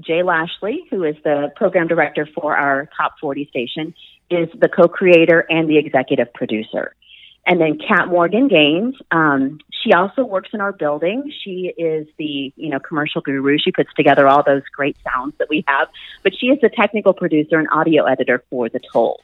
[0.00, 3.94] Jay Lashley, who is the program director for our Top 40 station,
[4.30, 6.94] is the co creator and the executive producer.
[7.44, 11.32] And then Kat Morgan Gaines, um, she also works in our building.
[11.44, 13.58] She is the you know commercial guru.
[13.58, 15.88] She puts together all those great sounds that we have.
[16.22, 19.20] But she is the technical producer and audio editor for the Toll.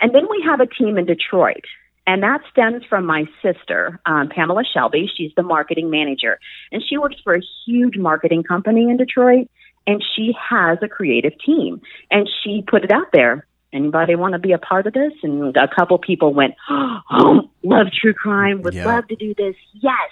[0.00, 1.64] And then we have a team in Detroit,
[2.06, 5.10] and that stems from my sister, um, Pamela Shelby.
[5.14, 6.40] She's the marketing manager,
[6.72, 9.50] and she works for a huge marketing company in Detroit.
[9.88, 11.80] And she has a creative team,
[12.10, 15.12] and she put it out there anybody want to be a part of this?
[15.22, 18.86] And a couple people went, oh, love true crime, would Yeah.
[18.86, 19.54] love to do this.
[19.74, 20.10] Yes.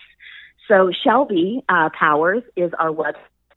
[0.69, 3.15] So Shelby uh, Powers is our web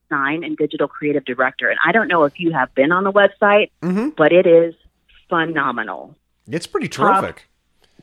[0.10, 1.70] design and digital creative director.
[1.70, 4.16] And I don't know if you have been on the website, Mhm.
[4.16, 4.74] but it is
[5.28, 6.16] phenomenal.
[6.50, 7.48] It's pretty terrific.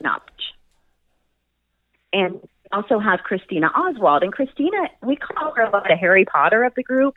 [0.01, 0.23] Notch.
[2.13, 2.41] And
[2.73, 4.23] also have Christina Oswald.
[4.23, 7.15] And Christina, we call her a lot of Harry Potter of the group.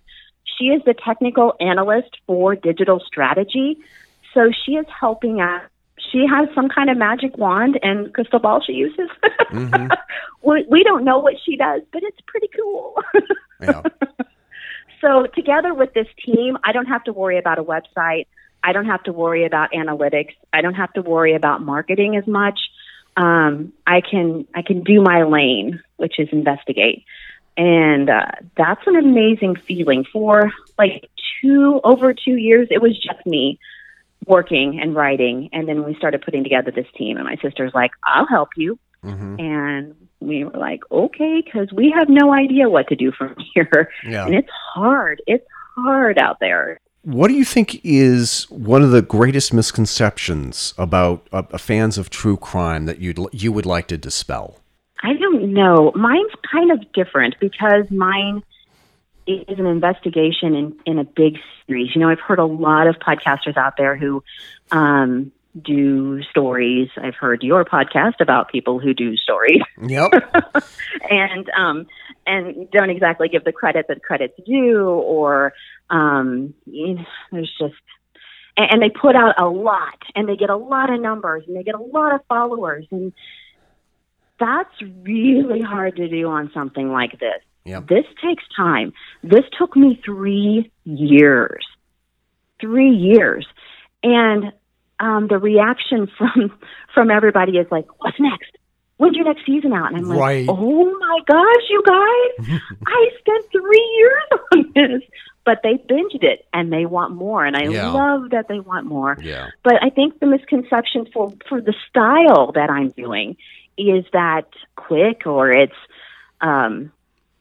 [0.60, 3.78] She is the technical analyst for digital strategy.
[4.34, 5.64] So she is helping us.
[6.12, 9.10] She has some kind of magic wand and crystal ball she uses.
[9.52, 9.90] Mhm.
[10.44, 12.96] we, we don't know what she does, but it's pretty cool.
[13.62, 13.82] Yeah.
[15.02, 18.28] So together with this team, I don't have to worry about a website.
[18.64, 20.34] I don't have to worry about analytics.
[20.54, 22.60] I don't have to worry about marketing as much.
[23.18, 27.04] Um, I can I can do my lane, which is investigate,
[27.60, 28.26] and uh,
[28.58, 30.06] that's an amazing feeling.
[30.12, 31.10] For like
[31.42, 33.60] two over two years, it was just me
[34.26, 37.18] working and writing, and then we started putting together this team.
[37.18, 39.40] And my sister's like, "I'll help you," Mhm.
[39.40, 43.90] and we were like, "Okay," because we have no idea what to do from here.
[44.08, 44.26] Yeah.
[44.26, 45.22] And it's hard.
[45.28, 45.46] It's
[45.76, 46.80] hard out there.
[47.04, 52.36] What do you think is one of the greatest misconceptions about uh, fans of true
[52.38, 54.60] crime that you'd you would like to dispel?
[55.02, 55.92] I don't know.
[55.96, 58.44] Mine's kind of different because mine
[59.28, 61.38] is an investigation in, in a big
[61.68, 61.96] series.
[61.96, 64.24] You know, I've heard a lot of podcasters out there who
[64.72, 66.90] um, do stories.
[66.98, 70.12] I've heard your podcast about people who do stories Yep.
[71.10, 71.88] and um,
[72.26, 75.54] and don't exactly give the credit that credit's due, or
[75.90, 77.76] um, you know, there's just
[78.58, 81.56] and, and they put out a lot, and they get a lot of numbers, and
[81.56, 83.14] they get a lot of followers, and
[84.40, 87.42] that's really hard to do on something like this.
[87.66, 87.88] Yep.
[87.88, 88.94] This takes time.
[89.24, 91.66] This took me three years,
[92.60, 93.46] three years,
[94.04, 94.52] and
[95.00, 96.58] um, the reaction from
[96.94, 98.56] from everybody is like, "What's next?
[98.98, 99.88] when's your next season out?
[99.88, 100.46] And I'm like, Right.
[100.50, 105.10] oh my gosh, you guys, I spent three years on this.
[105.46, 107.46] But they binged it and they want more.
[107.46, 107.92] And I Yeah.
[107.92, 109.18] love that they want more.
[109.22, 109.48] Yeah.
[109.64, 113.38] But I think the misconception for, for the style that I'm doing
[113.80, 115.74] is that quick or it's,
[116.42, 116.92] um,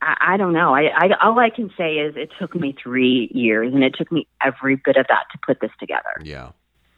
[0.01, 0.75] I, don't know.
[0.75, 4.13] I, I all I can say is it took me three years, and it took
[4.13, 6.15] me every bit of that to put this together.
[6.23, 6.53] Yeah.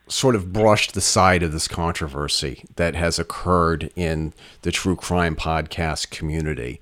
[0.09, 5.35] Sort of brushed the side of this controversy that has occurred in the true crime
[5.35, 6.81] podcast community.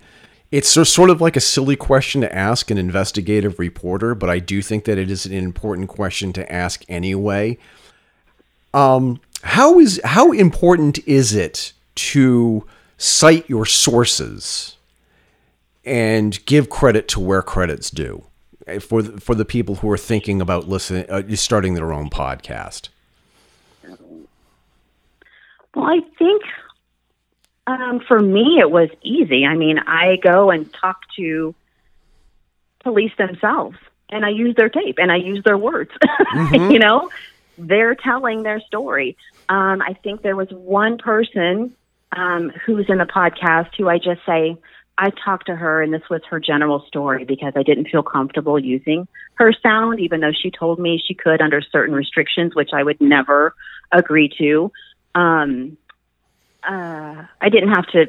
[0.50, 4.62] It's sort of like a silly question to ask an investigative reporter, but I do
[4.62, 7.58] think that it is an important question to ask anyway.
[8.72, 14.76] Um, how is how important is it to cite your sources
[15.84, 18.24] and give credit to where credit's due
[18.66, 22.10] eh, for the, for the people who are thinking about listening, uh, starting their own
[22.10, 22.88] podcast?
[25.74, 26.42] Well, I think
[27.66, 29.44] um, for me it was easy.
[29.44, 31.54] I mean, I go and talk to
[32.82, 33.76] police themselves,
[34.10, 35.90] and I use their tape and I use their words.
[36.52, 37.10] you know,
[37.58, 39.16] they're telling their story.
[39.48, 41.74] Um, I think there was one person
[42.16, 44.56] um, who's in the podcast who I just say,
[44.96, 48.58] I talked to her and this was her general story because I didn't feel comfortable
[48.58, 52.82] using her sound, even though she told me she could under certain restrictions, which I
[52.82, 53.54] would never
[53.92, 54.72] agree to.
[55.14, 55.76] Um,
[56.68, 58.06] uh, I didn't have to.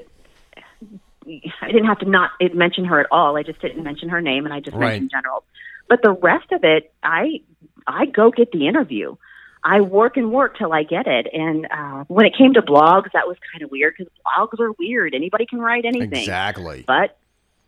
[1.61, 3.37] I didn't have to not mention her at all.
[3.37, 4.93] I just didn't mention her name, and I just Right.
[4.93, 5.43] mentioned general.
[5.87, 7.41] But the rest of it, I
[7.85, 9.15] I go get the interview.
[9.63, 11.27] I work and work till I get it.
[11.33, 14.71] And uh, when it came to blogs, that was kind of weird because blogs are
[14.79, 15.13] weird.
[15.13, 16.13] Anybody can write anything.
[16.13, 16.83] Exactly.
[16.87, 17.17] But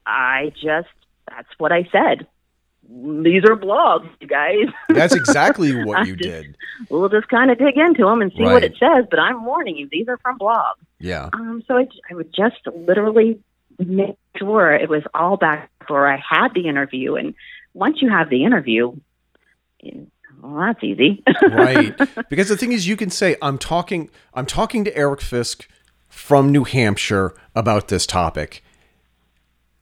[0.05, 0.87] I just
[1.27, 2.27] that's what I said.
[2.89, 4.65] These are blogs, you guys.
[4.89, 6.57] That's exactly what you Just- did.
[6.89, 8.51] we'll just kind of dig into them and see Right.
[8.53, 9.05] what it says.
[9.09, 10.73] But I'm warning you, these are from blogs.
[10.99, 11.29] Yeah.
[11.31, 13.39] Um, so I, I would just literally
[13.79, 17.15] make sure it was all back where I had the interview.
[17.15, 17.33] And
[17.73, 18.93] once you have the interview,
[20.41, 21.23] well, that's easy.
[21.49, 21.95] right.
[22.29, 25.67] Because the thing is you can say i'm talking i'm talking to eric fisk
[26.09, 28.63] from new hampshire about this topic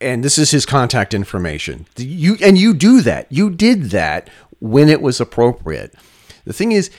[0.02, 1.86] and this is his contact information.
[1.98, 3.28] You and you do that.
[3.30, 4.30] You did that
[4.60, 5.94] when it was appropriate.
[6.46, 6.90] The thing is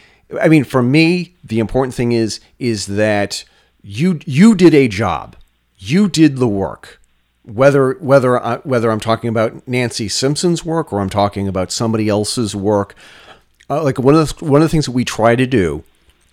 [0.41, 3.45] i mean for me the important thing is is that
[3.83, 5.37] you you did a job.
[5.79, 7.01] You did the work.
[7.43, 12.09] Whether whether I, whether I'm talking about Nancy Simpson's work or I'm talking about somebody
[12.09, 12.95] else's work,
[13.71, 15.85] uh, like one of the, one of the things that we try to do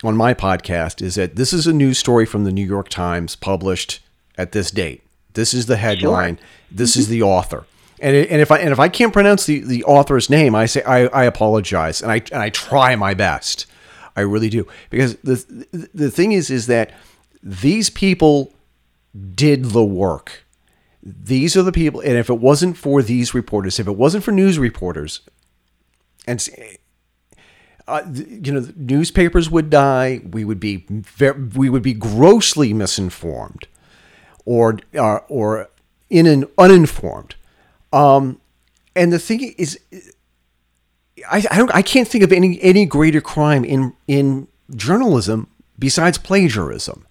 [0.04, 3.36] on my podcast is that this is a news story from the New York Times
[3.36, 4.00] published
[4.38, 5.04] at this date.
[5.34, 6.40] This is the headline.
[6.72, 7.66] This is the author.
[8.00, 10.66] And, it, and if I and if I can't pronounce the, the author's name, I
[10.66, 13.66] say I, I apologize and I and I try my best.
[14.16, 16.92] I really do because the the thing is is that
[17.42, 18.54] these people
[19.34, 20.44] did the work.
[21.04, 24.32] These are the people, and if it wasn't for these reporters, if it wasn't for
[24.32, 25.22] news reporters,
[26.28, 26.42] and
[27.88, 30.22] uh, you know, newspapers would die.
[30.30, 33.68] We would be ver- we would be grossly misinformed,
[34.46, 35.70] or uh, or
[36.10, 37.36] in an uninformed.
[37.94, 38.42] Um,
[38.96, 39.80] and the thing is,
[41.30, 45.48] I, I don't I can't think of any any greater crime in in journalism
[45.80, 47.08] besides plagiarism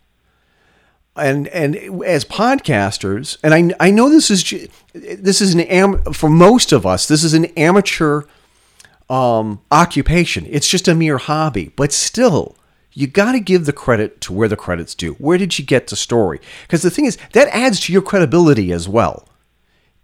[1.16, 6.28] and and as podcasters, and I I know this is this is an am for
[6.28, 8.22] most of us this is an amateur
[9.08, 10.46] um, occupation.
[10.48, 12.56] It's just a mere hobby, but still.
[12.92, 15.12] You got to give the credit to where the credit's due.
[15.14, 16.40] Where did you get the story?
[16.62, 19.28] Because the thing is, that adds to your credibility as well.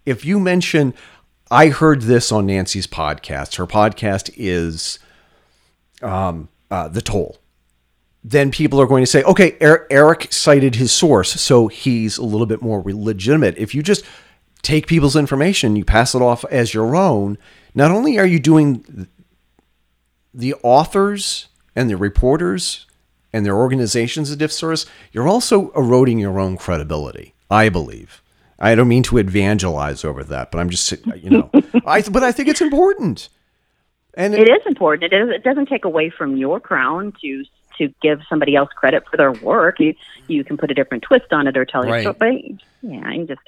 [0.04, 0.92] If you mention,
[1.50, 4.98] I heard this on Nancy's podcast, her podcast is
[6.02, 7.38] um, uh, The Toll
[8.24, 12.24] then people are going to say, okay, Er- Eric cited his source, so he's a
[12.24, 13.56] little bit more legitimate.
[13.58, 14.04] If you just
[14.62, 17.36] take people's information, you pass it off as your own,
[17.74, 19.06] not only are you doing
[20.34, 22.86] the authors and the reporters
[23.32, 28.22] and their organizations a disservice, you're also eroding your own credibility, I believe.
[28.58, 31.50] I don't mean to evangelize over that, but I'm just, you know,
[31.86, 33.28] I, but I think it's important.
[34.14, 35.12] And it is important.
[35.12, 35.30] It is.
[35.30, 37.44] It doesn't take away from your crown to
[37.78, 39.80] to give somebody else credit for their work.
[39.80, 39.94] You
[40.28, 42.04] you can put a different twist on it or tell Right.
[42.04, 42.58] your story.
[42.82, 43.40] But yeah, I just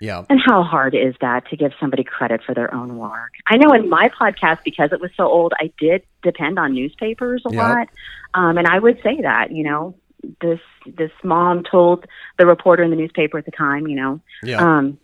[0.00, 3.32] yeah, and how hard is that to give somebody credit for their own work?
[3.46, 7.42] I know in my podcast because it was so old, I did depend on newspapers
[7.46, 7.68] a Yeah.
[7.68, 7.88] lot,
[8.34, 9.94] um, and I would say that you know
[10.40, 12.06] this this mom told
[12.38, 14.58] the reporter in the newspaper at the time, you know, yeah.
[14.58, 14.98] um,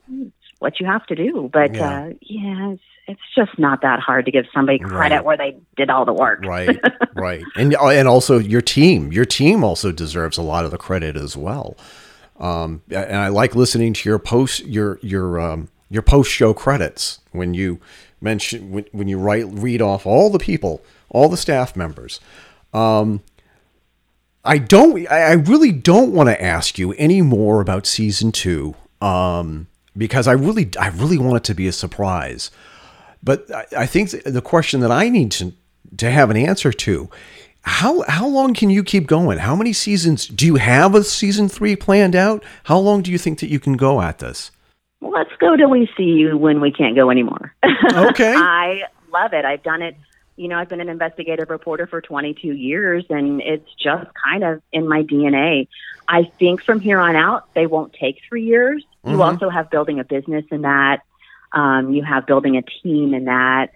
[0.58, 1.50] what you have to do.
[1.52, 2.04] But Yeah.
[2.04, 5.24] uh, yeah, it's, it's just not that hard to give somebody credit Right.
[5.24, 6.44] where they did all the work.
[6.44, 6.78] right
[7.14, 11.16] right and and also your team your team also deserves a lot of the credit
[11.16, 11.76] as well
[12.40, 17.20] Um, and I like listening to your post your your um, your post show credits
[17.32, 17.80] when you
[18.20, 22.18] mention when, when you write read off all the people, all the staff members.
[22.72, 23.20] Um,
[24.44, 25.10] I don't.
[25.10, 30.32] I really don't want to ask you any more about season two, um, because I
[30.32, 32.50] really, I really want it to be a surprise.
[33.22, 35.52] But I, I think the question that I need to
[35.98, 37.10] to have an answer to
[37.62, 39.38] how how long can you keep going?
[39.38, 42.42] How many seasons do you have a season three planned out?
[42.64, 44.50] How long do you think that you can go at this?
[45.00, 47.54] Let's go till we see you when we can't go anymore.
[47.92, 48.34] Okay.
[48.36, 48.82] I
[49.12, 49.44] love it.
[49.44, 49.96] I've done it.
[50.36, 54.62] You know, I've been an investigative reporter for 22 years, and it's just kind of
[54.70, 55.66] in my DNA.
[56.06, 58.84] I think from here on out, they won't take three years.
[59.04, 59.12] Mhm.
[59.12, 61.00] You also have building a business in that.
[61.52, 63.70] Um, you have building a team in that.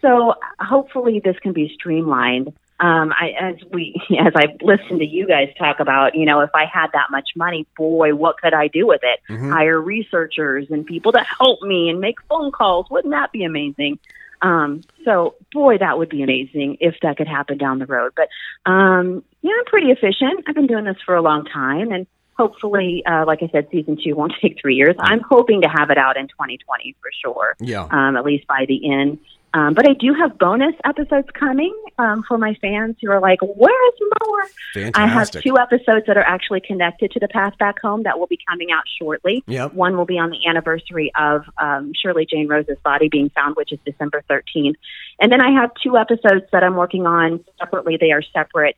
[0.00, 2.52] So hopefully this can be streamlined.
[2.80, 6.50] Um, I, as we, as I listened to you guys talk about, you know, if
[6.54, 9.20] I had that much money, boy, what could I do with it?
[9.28, 9.50] Mhm.
[9.52, 12.86] Hire researchers and people to help me and make phone calls.
[12.90, 13.98] Wouldn't that be amazing?
[14.42, 18.12] Um, so, boy, that would be amazing if that could happen down the road.
[18.16, 18.28] But
[18.70, 20.44] um, yeah, I'm pretty efficient.
[20.46, 22.06] I've been doing this for a long time, and
[22.38, 24.96] hopefully, uh, like I said, season two won't take three years.
[24.98, 27.86] I'm hoping to have it out in 2020 for sure Yeah.
[27.90, 29.18] um, at least by the end.
[29.52, 33.40] Um, but I do have bonus episodes coming um, for my fans who are like,
[33.42, 34.96] "Where's more?" Fantastic.
[34.96, 38.28] I have two episodes that are actually connected to the path back home that will
[38.28, 39.42] be coming out shortly.
[39.46, 39.74] Yep.
[39.74, 43.72] One will be on the anniversary of um, Shirley Jane Rose's body being found, which
[43.72, 44.74] is December 13th.
[45.20, 47.96] And then I have two episodes that I'm working on separately.
[48.00, 48.76] They are separate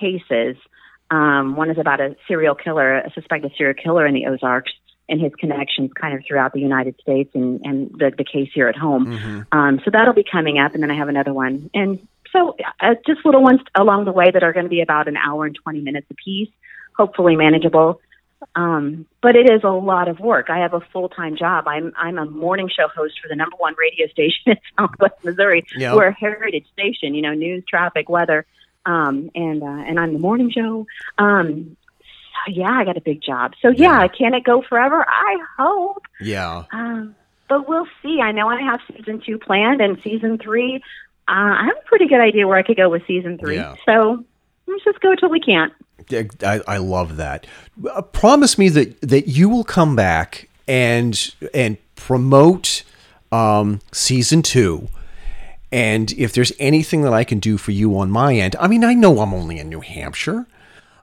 [0.00, 0.56] cases.
[1.10, 4.72] Um, one is about a serial killer, a suspected serial killer in the Ozarks,
[5.08, 8.68] and his connections kind of throughout the United States and, and the, the case here
[8.68, 9.06] at home.
[9.06, 9.46] Mhm.
[9.52, 11.70] Um, so that'll be coming up, and then I have another one.
[11.74, 15.08] And so uh, just little ones along the way that are going to be about
[15.08, 16.48] an hour and 20 minutes apiece,
[16.96, 18.00] hopefully manageable.
[18.56, 20.50] Um, but it is a lot of work.
[20.50, 21.66] I have a full time job.
[21.66, 25.64] I'm I'm a morning show host for the number one radio station in Southwest Missouri.
[25.76, 25.94] Yeah.
[25.94, 28.44] We're a heritage station, you know, news, traffic, weather,
[28.84, 30.86] um, and uh, and I'm the morning show.
[31.18, 31.76] Um,
[32.34, 33.54] so yeah, I got a big job.
[33.62, 35.04] So yeah, can it go forever?
[35.08, 36.04] I hope.
[36.20, 36.64] Yeah.
[36.72, 37.14] Um,
[37.48, 38.20] but we'll see.
[38.20, 40.76] I know I have season two planned, and season three,
[41.28, 43.56] uh, I have a pretty good idea where I could go with season three.
[43.56, 43.74] Yeah.
[43.86, 44.24] So
[44.66, 45.72] let's just go till we can't.
[46.42, 47.46] I, I love that.
[47.90, 52.82] Uh, promise me that that you will come back and and promote
[53.32, 54.88] um, season two.
[55.72, 58.84] And if there's anything that I can do for you on my end, I mean,
[58.84, 60.46] I know I'm only in New Hampshire,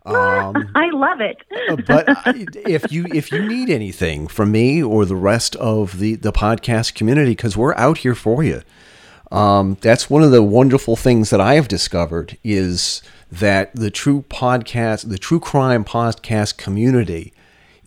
[0.06, 1.38] um, I love it.
[1.86, 6.16] but I- if you if you need anything from me or the rest of the
[6.16, 8.62] the podcast community, because we're out here for you.
[9.32, 14.26] Um, that's one of the wonderful things that I have discovered is that the true
[14.28, 17.32] podcast, the true crime podcast community,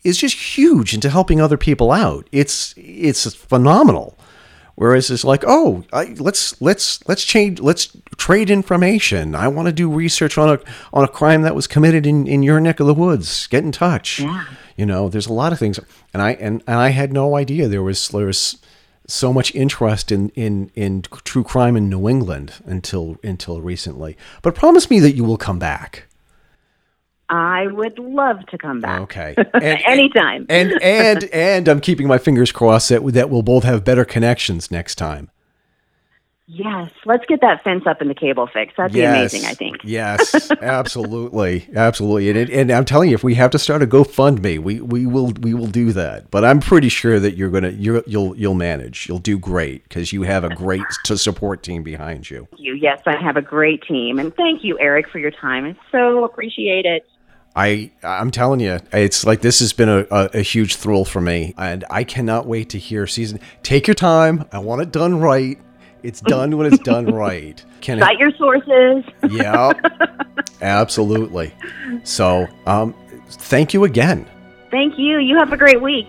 [0.05, 2.27] is just huge into helping other people out.
[2.33, 4.17] It's it's phenomenal.
[4.77, 9.35] Whereas it's like, oh, I, let's let's let's change, let's trade information.
[9.35, 10.59] I want to do research on a
[10.93, 13.47] on a crime that was committed in, in your neck of the woods.
[13.47, 14.21] Get in touch.
[14.21, 14.45] Yeah.
[14.77, 15.79] You know, there's a lot of things,
[16.13, 18.59] and I and, and I had no idea there was there was
[19.07, 24.17] so much interest in, in in true crime in New England until until recently.
[24.43, 26.07] But promise me that you will come back.
[27.31, 29.01] I would love to come back.
[29.03, 29.35] Okay.
[29.55, 30.47] And- Anytime.
[30.49, 34.71] And and and I'm keeping my fingers crossed that that we'll both have better connections
[34.71, 35.31] next time.
[36.47, 36.91] yes.
[37.07, 38.77] Let's get that fence up and the cable fixed.
[38.77, 39.79] That'd be amazing, I think.
[39.85, 42.31] Yes, absolutely, absolutely.
[42.31, 45.33] And, and I'm telling you, if we have to start a GoFundMe, we, we will
[45.41, 46.31] we will do that.
[46.31, 49.07] But I'm pretty sure that you're gonna you're, you'll you'll manage.
[49.09, 52.47] You'll do great because you have a great to support team behind you.
[52.51, 52.75] Thank you.
[52.75, 54.19] Yes, I have a great team.
[54.19, 55.65] And thank you, Eric, for your time.
[55.65, 57.07] I so appreciate it.
[57.57, 61.21] I I'm telling you, it's like this has been a, a, a huge thrill for
[61.21, 63.39] me, and I cannot wait to hear season.
[63.63, 64.45] Take your time.
[64.53, 65.59] I want it done right.
[66.03, 67.65] It's done when it's done right.
[67.81, 68.03] Can it?
[68.03, 69.05] Cite your sources.
[69.31, 69.73] Yeah,
[70.61, 71.55] absolutely.
[72.03, 72.95] So, um,
[73.29, 74.27] thank you again.
[74.71, 75.19] Thank you.
[75.19, 76.09] You have a great week.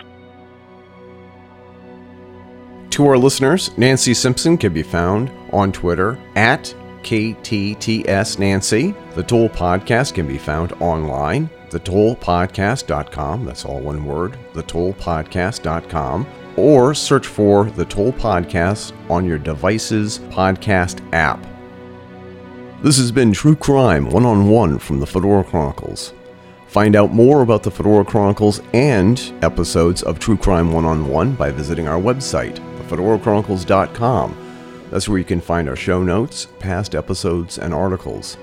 [2.92, 6.74] To our listeners, Nancy Simpson can be found on Twitter at
[7.06, 8.96] KTTS Nancy.
[9.14, 13.46] The Toll Podcast can be found online, thetollpodcast.com.
[13.46, 16.28] That's all one word, thetollpodcast.com.
[16.58, 21.46] Or search for The Toll Podcast on your device's podcast app.
[22.82, 26.14] This has been True Crime One on One from the Fedora Chronicles.
[26.68, 31.36] Find out more about the Fedora Chronicles and episodes of True Crime One on One
[31.36, 34.45] by visiting our website, thefedorachronicles.com.
[34.92, 38.38] That's where you can find our show notes, past episodes, and articles.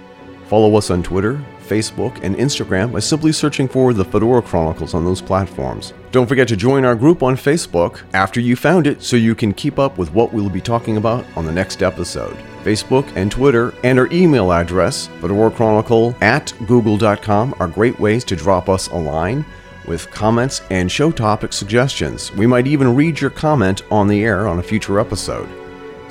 [0.48, 5.04] Follow us on Twitter, Facebook, and Instagram by simply searching for the Fedora Chronicles on
[5.04, 5.94] those platforms.
[6.10, 9.54] Don't forget to join our group on Facebook after you found it so you can
[9.54, 12.36] keep up with what we'll be talking about on the next episode.
[12.62, 18.36] Facebook and Twitter and our email address, Fedora Chronicle at google.com, are great ways to
[18.36, 19.44] drop us a line
[19.86, 22.30] with comments and show topic suggestions.
[22.32, 25.48] We might even read your comment on the air on a future episode.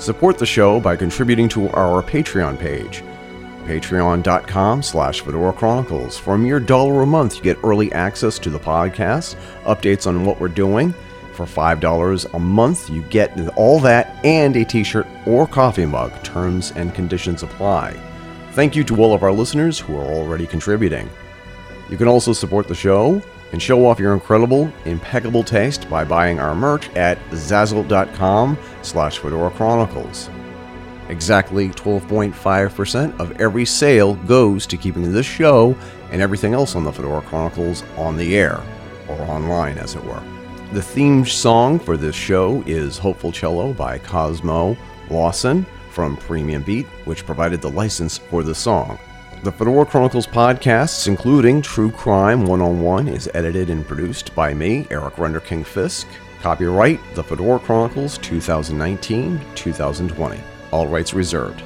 [0.01, 3.03] Support the show by contributing to our Patreon page.
[3.65, 6.17] Patreon.com slash fedora chronicles.
[6.17, 10.25] For a mere dollar a month you get early access to the podcast updates on
[10.25, 10.95] what we're doing.
[11.33, 16.11] For $5 a month you get all that and a t-shirt or coffee mug.
[16.23, 17.93] Terms and conditions apply.
[18.53, 21.11] Thank you to all of our listeners who are already contributing.
[21.91, 23.21] You can also support the show
[23.51, 29.51] and show off your incredible impeccable taste by buying our merch at zazzle.com slash fedora
[29.51, 30.29] chronicles
[31.11, 35.75] Exactly 12.5% of every sale goes to keeping this show
[36.09, 38.63] and everything else on the Fedora Chronicles on the air,
[39.09, 40.23] or online as it were.
[40.71, 44.77] The theme song for this show is Hopeful Cello by Cosmo
[45.09, 48.97] Lawson from Premium Beat, which provided the license for the song.
[49.43, 54.53] The Fedora Chronicles podcasts, including True Crime One on One, is edited and produced by
[54.53, 56.07] me, Eric Renderking Fisk.
[56.43, 60.39] Copyright The Fedora Chronicles 2019 2020.
[60.69, 61.63] All rights reserved.